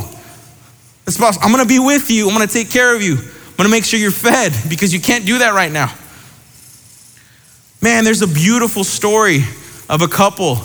The 1.06 1.12
spouse, 1.12 1.38
I'm 1.42 1.52
going 1.52 1.64
to 1.64 1.70
be 1.70 1.80
with 1.80 2.10
you. 2.10 2.28
I'm 2.28 2.36
going 2.36 2.48
to 2.48 2.54
take 2.54 2.70
care 2.72 2.96
of 2.96 3.02
you. 3.02 3.14
I'm 3.14 3.56
going 3.56 3.70
to 3.70 3.70
make 3.70 3.86
sure 3.86 4.00
you're 4.00 4.12
fed 4.12 4.54
because 4.70 4.94
you 4.94 5.00
can't 5.00 5.26
do 5.26 5.40
that 5.40 5.54
right 5.54 5.72
now. 5.72 5.94
Man, 7.82 8.04
there's 8.04 8.24
a 8.24 8.28
beautiful 8.28 8.84
story 8.84 9.44
of 9.90 10.02
a 10.02 10.08
couple. 10.08 10.58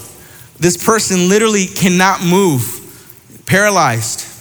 This 0.58 0.82
person 0.82 1.28
literally 1.28 1.66
cannot 1.66 2.24
move, 2.24 3.42
paralyzed. 3.46 4.31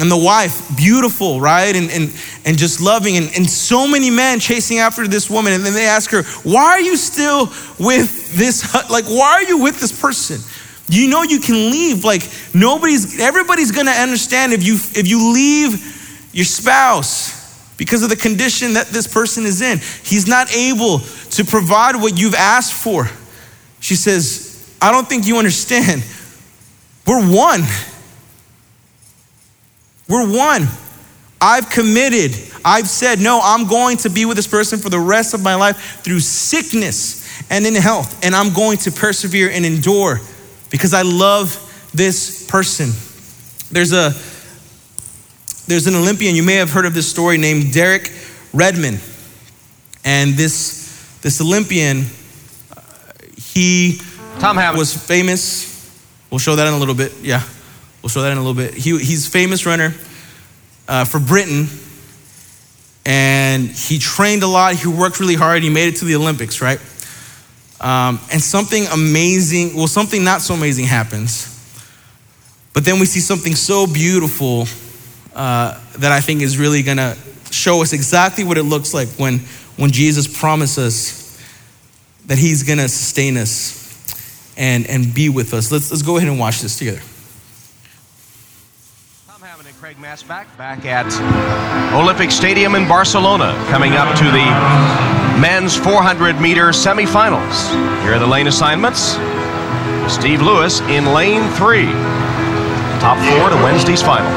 And 0.00 0.10
the 0.10 0.16
wife, 0.16 0.76
beautiful, 0.76 1.40
right? 1.40 1.76
And, 1.76 1.90
and, 1.90 2.12
and 2.46 2.56
just 2.56 2.80
loving. 2.80 3.16
And, 3.16 3.30
and 3.36 3.48
so 3.48 3.86
many 3.86 4.10
men 4.10 4.40
chasing 4.40 4.78
after 4.78 5.06
this 5.06 5.28
woman. 5.28 5.52
And 5.52 5.64
then 5.64 5.74
they 5.74 5.86
ask 5.86 6.10
her, 6.10 6.22
Why 6.42 6.64
are 6.64 6.80
you 6.80 6.96
still 6.96 7.46
with 7.78 8.34
this? 8.34 8.74
Like, 8.90 9.04
why 9.04 9.32
are 9.32 9.42
you 9.42 9.58
with 9.58 9.78
this 9.78 9.98
person? 9.98 10.38
You 10.88 11.08
know 11.08 11.22
you 11.22 11.38
can 11.38 11.70
leave. 11.70 12.04
Like, 12.04 12.22
nobody's, 12.54 13.20
everybody's 13.20 13.70
gonna 13.70 13.90
understand 13.92 14.52
if 14.52 14.64
you, 14.64 14.74
if 14.74 15.06
you 15.06 15.32
leave 15.32 16.30
your 16.32 16.44
spouse 16.44 17.40
because 17.76 18.02
of 18.02 18.10
the 18.10 18.16
condition 18.16 18.74
that 18.74 18.88
this 18.88 19.06
person 19.06 19.44
is 19.44 19.62
in. 19.62 19.78
He's 20.04 20.26
not 20.26 20.54
able 20.54 20.98
to 20.98 21.44
provide 21.44 21.96
what 21.96 22.18
you've 22.18 22.34
asked 22.34 22.74
for. 22.74 23.08
She 23.80 23.94
says, 23.94 24.76
I 24.82 24.92
don't 24.92 25.08
think 25.08 25.26
you 25.26 25.38
understand. 25.38 26.04
We're 27.06 27.24
one. 27.24 27.62
We're 30.10 30.28
one. 30.28 30.66
I've 31.40 31.70
committed. 31.70 32.32
I've 32.64 32.88
said, 32.88 33.20
no, 33.20 33.40
I'm 33.42 33.66
going 33.66 33.96
to 33.98 34.10
be 34.10 34.26
with 34.26 34.36
this 34.36 34.46
person 34.46 34.78
for 34.78 34.90
the 34.90 34.98
rest 34.98 35.32
of 35.32 35.42
my 35.42 35.54
life 35.54 36.02
through 36.02 36.20
sickness 36.20 37.26
and 37.48 37.64
in 37.64 37.74
health. 37.74 38.22
And 38.24 38.34
I'm 38.34 38.52
going 38.52 38.76
to 38.78 38.90
persevere 38.90 39.50
and 39.50 39.64
endure 39.64 40.20
because 40.68 40.92
I 40.92 41.02
love 41.02 41.56
this 41.94 42.46
person. 42.46 42.90
There's 43.70 43.92
a 43.92 44.12
there's 45.70 45.86
an 45.86 45.94
Olympian, 45.94 46.34
you 46.34 46.42
may 46.42 46.54
have 46.54 46.70
heard 46.70 46.84
of 46.84 46.94
this 46.94 47.08
story, 47.08 47.38
named 47.38 47.72
Derek 47.72 48.12
Redmond. 48.52 49.00
And 50.04 50.34
this, 50.34 51.18
this 51.22 51.40
Olympian, 51.40 52.06
uh, 52.76 52.80
he 53.36 54.00
Tom 54.40 54.56
was 54.76 54.92
famous. 54.92 55.68
We'll 56.28 56.40
show 56.40 56.56
that 56.56 56.66
in 56.66 56.74
a 56.74 56.78
little 56.78 56.96
bit. 56.96 57.12
Yeah, 57.22 57.44
we'll 58.02 58.10
show 58.10 58.22
that 58.22 58.32
in 58.32 58.38
a 58.38 58.40
little 58.40 58.54
bit. 58.54 58.74
He, 58.74 58.98
he's 58.98 59.26
famous 59.26 59.66
runner 59.66 59.94
uh, 60.88 61.04
for 61.04 61.20
Britain. 61.20 61.68
And 63.06 63.68
he 63.68 63.98
trained 63.98 64.42
a 64.42 64.46
lot. 64.46 64.74
He 64.74 64.86
worked 64.86 65.20
really 65.20 65.34
hard. 65.34 65.62
He 65.62 65.70
made 65.70 65.88
it 65.88 65.96
to 65.96 66.04
the 66.04 66.16
Olympics, 66.16 66.60
right? 66.60 66.80
Um, 67.80 68.20
and 68.30 68.42
something 68.42 68.86
amazing, 68.92 69.74
well, 69.74 69.88
something 69.88 70.22
not 70.22 70.42
so 70.42 70.54
amazing 70.54 70.84
happens. 70.84 71.46
But 72.74 72.84
then 72.84 73.00
we 73.00 73.06
see 73.06 73.20
something 73.20 73.54
so 73.54 73.86
beautiful 73.86 74.66
uh, 75.34 75.80
that 75.98 76.12
I 76.12 76.20
think 76.20 76.42
is 76.42 76.58
really 76.58 76.82
going 76.82 76.98
to 76.98 77.16
show 77.50 77.82
us 77.82 77.92
exactly 77.92 78.44
what 78.44 78.58
it 78.58 78.64
looks 78.64 78.92
like 78.92 79.08
when, 79.10 79.38
when 79.76 79.90
Jesus 79.90 80.28
promises 80.28 81.16
that 82.26 82.38
he's 82.38 82.62
going 82.62 82.78
to 82.78 82.88
sustain 82.88 83.36
us 83.38 83.78
and, 84.56 84.86
and 84.86 85.12
be 85.14 85.30
with 85.30 85.54
us. 85.54 85.72
Let's, 85.72 85.90
let's 85.90 86.02
go 86.02 86.18
ahead 86.18 86.28
and 86.28 86.38
watch 86.38 86.60
this 86.60 86.78
together. 86.78 87.00
Craig 89.80 89.96
Masback 89.96 90.44
back 90.60 90.84
at 90.84 91.08
Olympic 91.96 92.28
Stadium 92.28 92.76
in 92.76 92.84
Barcelona, 92.84 93.56
coming 93.72 93.96
up 93.96 94.12
to 94.12 94.28
the 94.28 94.44
men's 95.40 95.72
400 95.72 96.36
meter 96.36 96.68
semifinals. 96.68 97.64
Here 98.04 98.12
are 98.12 98.20
the 98.20 98.28
lane 98.28 98.44
assignments. 98.44 99.16
Steve 100.04 100.44
Lewis 100.44 100.84
in 100.92 101.16
lane 101.16 101.48
three. 101.56 101.88
Top 103.00 103.16
four 103.24 103.48
to 103.48 103.56
Wednesday's 103.64 104.04
final. 104.04 104.28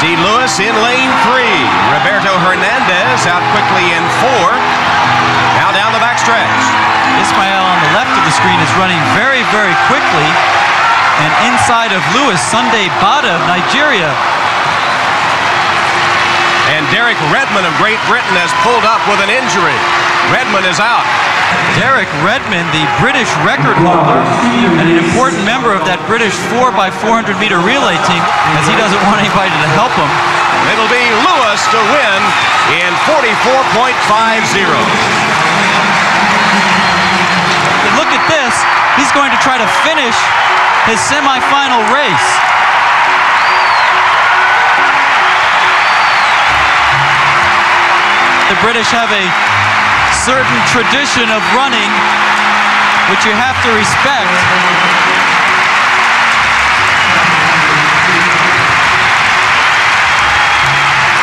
Steve 0.00 0.16
Lewis 0.16 0.56
in 0.64 0.72
lane 0.80 1.12
three. 1.28 1.60
Roberto 1.92 2.32
Hernandez 2.40 3.28
out 3.28 3.44
quickly 3.52 3.84
in 3.84 4.00
four. 4.24 4.48
Now 5.60 5.76
down 5.76 5.92
the 5.92 6.00
backstretch. 6.00 6.64
Ismail 7.20 7.64
on 7.68 7.78
the 7.84 7.92
left 8.00 8.16
of 8.16 8.24
the 8.24 8.32
screen 8.32 8.56
is 8.64 8.72
running 8.80 8.96
very, 9.12 9.44
very 9.52 9.76
quickly. 9.92 10.52
And 11.22 11.54
inside 11.54 11.94
of 11.94 12.02
Lewis, 12.18 12.42
Sunday 12.50 12.90
Bada 12.98 13.30
of 13.30 13.42
Nigeria. 13.46 14.10
And 16.74 16.82
Derek 16.90 17.18
Redmond 17.30 17.62
of 17.62 17.74
Great 17.78 18.02
Britain 18.10 18.34
has 18.42 18.50
pulled 18.66 18.82
up 18.82 18.98
with 19.06 19.22
an 19.22 19.30
injury. 19.30 19.78
Redmond 20.34 20.66
is 20.66 20.82
out. 20.82 21.06
Derek 21.78 22.10
Redmond, 22.26 22.66
the 22.74 22.82
British 22.98 23.30
record 23.46 23.78
holder, 23.78 24.18
and 24.82 24.88
an 24.88 24.98
important 24.98 25.46
member 25.46 25.70
of 25.70 25.84
that 25.86 26.00
British 26.10 26.34
4x400 26.50 27.38
meter 27.38 27.60
relay 27.62 27.96
team, 28.08 28.24
as 28.58 28.64
he 28.66 28.74
doesn't 28.74 28.98
want 29.06 29.20
anybody 29.22 29.52
to 29.52 29.68
help 29.78 29.92
him. 29.94 30.10
It'll 30.74 30.90
be 30.90 31.06
Lewis 31.22 31.60
to 31.70 31.80
win 31.92 32.20
in 32.82 32.90
44.50. 33.06 34.64
Look 38.00 38.10
at 38.10 38.24
this. 38.26 38.54
He's 38.96 39.12
going 39.12 39.30
to 39.32 39.40
try 39.40 39.56
to 39.60 39.68
finish 39.84 40.16
his 40.86 40.98
semifinal 40.98 41.86
race. 41.94 42.30
The 48.50 48.58
British 48.66 48.90
have 48.90 49.08
a 49.14 49.26
certain 50.26 50.60
tradition 50.68 51.30
of 51.30 51.40
running, 51.54 51.90
which 53.14 53.22
you 53.22 53.32
have 53.32 53.56
to 53.62 53.70
respect. 53.78 54.34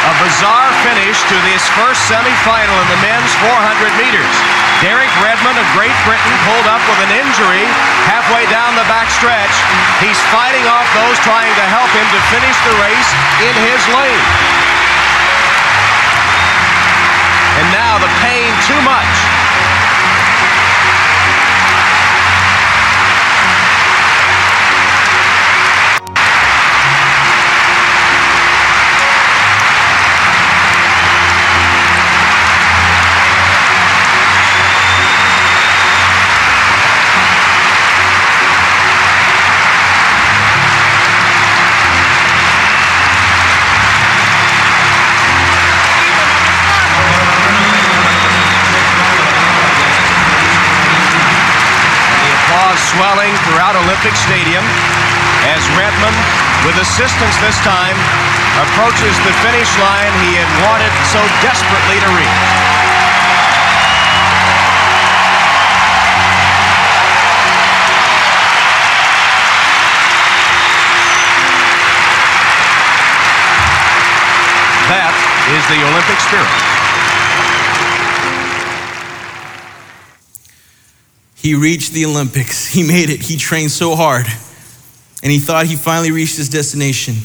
A 0.08 0.14
bizarre 0.24 0.72
finish 0.88 1.20
to 1.28 1.36
this 1.52 1.68
first 1.76 2.02
semifinal 2.08 2.76
in 2.80 2.88
the 2.96 3.00
men's 3.04 3.34
400 3.44 3.92
meters. 4.00 4.59
Derek 4.80 5.12
Redmond 5.20 5.60
of 5.60 5.68
Great 5.76 5.96
Britain 6.08 6.36
pulled 6.48 6.64
up 6.72 6.80
with 6.88 7.04
an 7.04 7.12
injury 7.20 7.68
halfway 8.08 8.48
down 8.48 8.80
the 8.80 8.88
back 8.88 9.12
stretch. 9.12 9.52
He's 10.00 10.16
fighting 10.32 10.64
off 10.72 10.88
those 10.96 11.20
trying 11.20 11.52
to 11.52 11.66
help 11.68 11.92
him 11.92 12.08
to 12.08 12.20
finish 12.32 12.56
the 12.64 12.76
race 12.80 13.12
in 13.44 13.56
his 13.60 13.82
lane. 13.92 14.28
And 17.60 17.68
now 17.76 18.00
the 18.00 18.12
pain 18.24 18.48
too 18.72 18.80
much. 18.88 19.39
Olympic 54.00 54.16
Stadium 54.16 54.64
as 55.44 55.60
Redmond, 55.76 56.16
with 56.66 56.80
assistance 56.80 57.36
this 57.44 57.60
time, 57.68 57.98
approaches 58.64 59.12
the 59.28 59.34
finish 59.44 59.68
line 59.78 60.14
he 60.24 60.40
had 60.40 60.48
wanted 60.64 60.88
so 61.04 61.20
desperately 61.44 62.00
to 62.00 62.08
reach. 62.16 62.40
That 74.88 75.12
is 75.52 75.64
the 75.68 75.84
Olympic 75.92 76.20
spirit. 76.24 76.69
He 81.42 81.56
reached 81.56 81.94
the 81.94 82.06
Olympics. 82.06 82.66
He 82.68 82.84
made 82.84 83.10
it. 83.10 83.22
He 83.22 83.38
trained 83.38 83.72
so 83.72 83.96
hard. 83.96 84.26
And 85.24 85.32
he 85.32 85.40
thought 85.40 85.66
he 85.66 85.76
finally 85.76 86.12
reached 86.12 86.36
his 86.36 86.50
destination. 86.50 87.16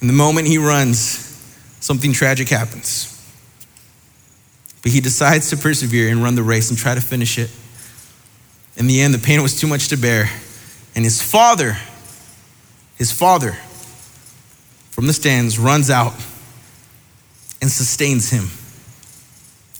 And 0.00 0.08
the 0.08 0.14
moment 0.14 0.48
he 0.48 0.58
runs, 0.58 0.98
something 1.80 2.12
tragic 2.12 2.48
happens. 2.48 3.06
But 4.82 4.92
he 4.92 5.00
decides 5.00 5.50
to 5.50 5.56
persevere 5.56 6.08
and 6.08 6.22
run 6.22 6.34
the 6.34 6.42
race 6.42 6.70
and 6.70 6.78
try 6.78 6.94
to 6.94 7.00
finish 7.00 7.38
it. 7.38 7.50
In 8.76 8.86
the 8.86 9.00
end, 9.00 9.14
the 9.14 9.18
pain 9.18 9.42
was 9.42 9.58
too 9.58 9.66
much 9.66 9.88
to 9.88 9.96
bear. 9.96 10.28
And 10.96 11.04
his 11.04 11.22
father, 11.22 11.76
his 12.96 13.12
father, 13.12 13.52
from 14.90 15.06
the 15.06 15.12
stands, 15.12 15.58
runs 15.58 15.88
out 15.88 16.14
and 17.62 17.70
sustains 17.70 18.30
him 18.30 18.48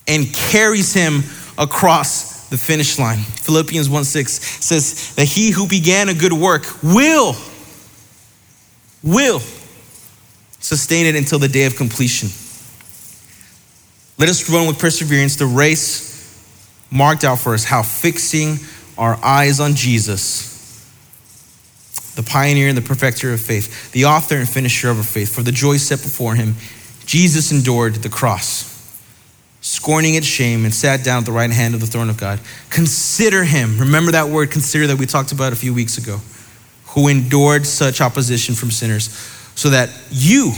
and 0.06 0.32
carries 0.32 0.92
him 0.92 1.22
across 1.58 2.29
the 2.50 2.58
finish 2.58 2.98
line. 2.98 3.18
Philippians 3.18 3.88
1 3.88 4.04
6 4.04 4.32
says 4.64 5.14
that 5.14 5.26
he 5.26 5.50
who 5.50 5.66
began 5.66 6.08
a 6.08 6.14
good 6.14 6.32
work 6.32 6.66
will, 6.82 7.34
will 9.02 9.40
sustain 10.58 11.06
it 11.06 11.14
until 11.14 11.38
the 11.38 11.48
day 11.48 11.64
of 11.64 11.76
completion. 11.76 12.28
Let 14.18 14.28
us 14.28 14.50
run 14.50 14.66
with 14.66 14.78
perseverance 14.78 15.36
the 15.36 15.46
race 15.46 16.10
marked 16.90 17.24
out 17.24 17.38
for 17.38 17.54
us, 17.54 17.64
how 17.64 17.82
fixing 17.82 18.58
our 18.98 19.18
eyes 19.24 19.60
on 19.60 19.76
Jesus, 19.76 20.50
the 22.16 22.22
pioneer 22.22 22.68
and 22.68 22.76
the 22.76 22.82
perfecter 22.82 23.32
of 23.32 23.40
faith, 23.40 23.92
the 23.92 24.04
author 24.04 24.36
and 24.36 24.48
finisher 24.48 24.90
of 24.90 24.98
our 24.98 25.04
faith, 25.04 25.34
for 25.34 25.42
the 25.42 25.52
joy 25.52 25.76
set 25.76 26.02
before 26.02 26.34
him, 26.34 26.56
Jesus 27.06 27.52
endured 27.52 27.94
the 27.94 28.08
cross 28.08 28.69
scorning 29.70 30.16
its 30.16 30.26
shame, 30.26 30.64
and 30.64 30.74
sat 30.74 31.04
down 31.04 31.20
at 31.20 31.26
the 31.26 31.30
right 31.30 31.52
hand 31.52 31.74
of 31.74 31.80
the 31.80 31.86
throne 31.86 32.10
of 32.10 32.16
God. 32.16 32.40
Consider 32.70 33.44
him. 33.44 33.78
Remember 33.78 34.10
that 34.10 34.28
word 34.28 34.50
consider 34.50 34.88
that 34.88 34.98
we 34.98 35.06
talked 35.06 35.30
about 35.30 35.52
a 35.52 35.56
few 35.56 35.72
weeks 35.72 35.96
ago, 35.96 36.18
who 36.86 37.06
endured 37.06 37.64
such 37.64 38.00
opposition 38.00 38.56
from 38.56 38.72
sinners, 38.72 39.10
so 39.54 39.70
that 39.70 39.88
you, 40.10 40.50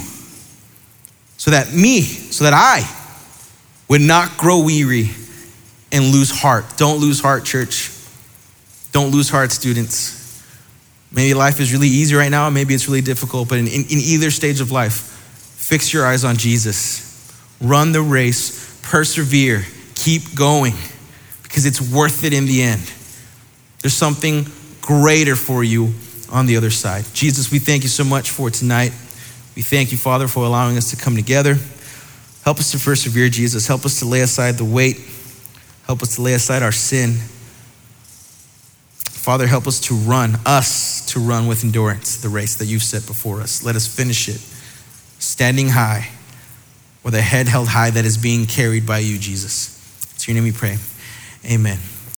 so 1.37 1.51
that 1.51 1.75
me, 1.75 2.01
so 2.01 2.45
that 2.45 2.55
I 2.55 2.89
would 3.87 4.01
not 4.01 4.39
grow 4.39 4.65
weary 4.65 5.11
and 5.93 6.07
lose 6.07 6.31
heart. 6.31 6.65
Don't 6.79 6.99
lose 6.99 7.21
heart, 7.21 7.45
church. 7.45 7.91
Don't 8.93 9.11
lose 9.11 9.29
heart, 9.29 9.53
students. 9.53 10.43
Maybe 11.13 11.35
life 11.35 11.61
is 11.61 11.71
really 11.71 11.89
easy 11.89 12.15
right 12.15 12.31
now, 12.31 12.49
maybe 12.49 12.73
it's 12.73 12.89
really 12.89 13.03
difficult, 13.03 13.51
but 13.51 13.59
in, 13.59 13.67
in, 13.67 13.83
in 13.83 13.99
either 13.99 14.31
stage 14.31 14.63
of 14.63 14.73
life, 14.73 14.95
fix 14.95 15.93
your 15.93 16.07
eyes 16.07 16.25
on 16.25 16.39
Jesus. 16.39 17.11
Run 17.61 17.93
the 17.93 18.01
race 18.01 18.72
persevere, 18.83 19.65
keep 19.95 20.35
going, 20.35 20.75
because 21.43 21.67
it's 21.67 21.81
worth 21.81 22.25
it 22.25 22.33
in 22.33 22.47
the 22.47 22.63
end. 22.63 22.83
There's 23.81 23.95
something 23.95 24.47
greater 24.81 25.37
for 25.37 25.65
you 25.65 25.93
on 26.31 26.47
the 26.47 26.57
other 26.57 26.71
side. 26.71 27.05
Jesus, 27.13 27.51
we 27.51 27.59
thank 27.59 27.83
you 27.83 27.89
so 27.89 28.05
much 28.05 28.31
for 28.31 28.51
tonight. 28.51 28.93
We 29.55 29.63
thank 29.63 29.93
you, 29.93 29.99
Father, 29.99 30.29
for 30.29 30.45
allowing 30.45 30.77
us 30.77 30.91
to 30.91 30.97
come 30.97 31.15
together. 31.15 31.57
Help 32.45 32.59
us 32.59 32.73
to 32.73 32.79
persevere, 32.79 33.29
Jesus. 33.29 33.67
Help 33.67 33.85
us 33.85 33.99
to 34.01 34.07
lay 34.07 34.21
aside 34.21 34.53
the 34.57 34.65
weight. 34.65 34.99
Help 35.87 36.03
us 36.03 36.17
to 36.17 36.23
lay 36.23 36.35
aside 36.35 36.63
our 36.63 36.73
sin. 36.73 37.15
Father, 39.23 39.47
help 39.47 39.67
us 39.69 39.79
to 39.81 39.95
run, 39.95 40.37
us 40.45 41.07
to 41.07 41.21
run 41.21 41.47
with 41.47 41.63
endurance 41.63 42.17
the 42.17 42.29
race 42.29 42.57
that 42.57 42.65
you've 42.65 42.83
set 42.83 43.07
before 43.07 43.41
us. 43.41 43.63
Let 43.63 43.77
us 43.77 43.87
finish 43.87 44.29
it 44.29 44.41
standing 45.21 45.69
high 45.69 46.09
with 47.03 47.15
a 47.15 47.23
head 47.23 47.49
held 47.49 47.69
high 47.69 47.91
that 47.91 48.05
is 48.05 48.17
being 48.17 48.47
carried 48.47 48.87
by 48.87 48.99
you, 48.99 49.19
Jesus. 49.19 49.79
It's 50.15 50.29
your 50.29 50.35
name 50.35 50.45
we 50.45 50.53
pray. 50.53 50.79
Amen. 51.45 51.79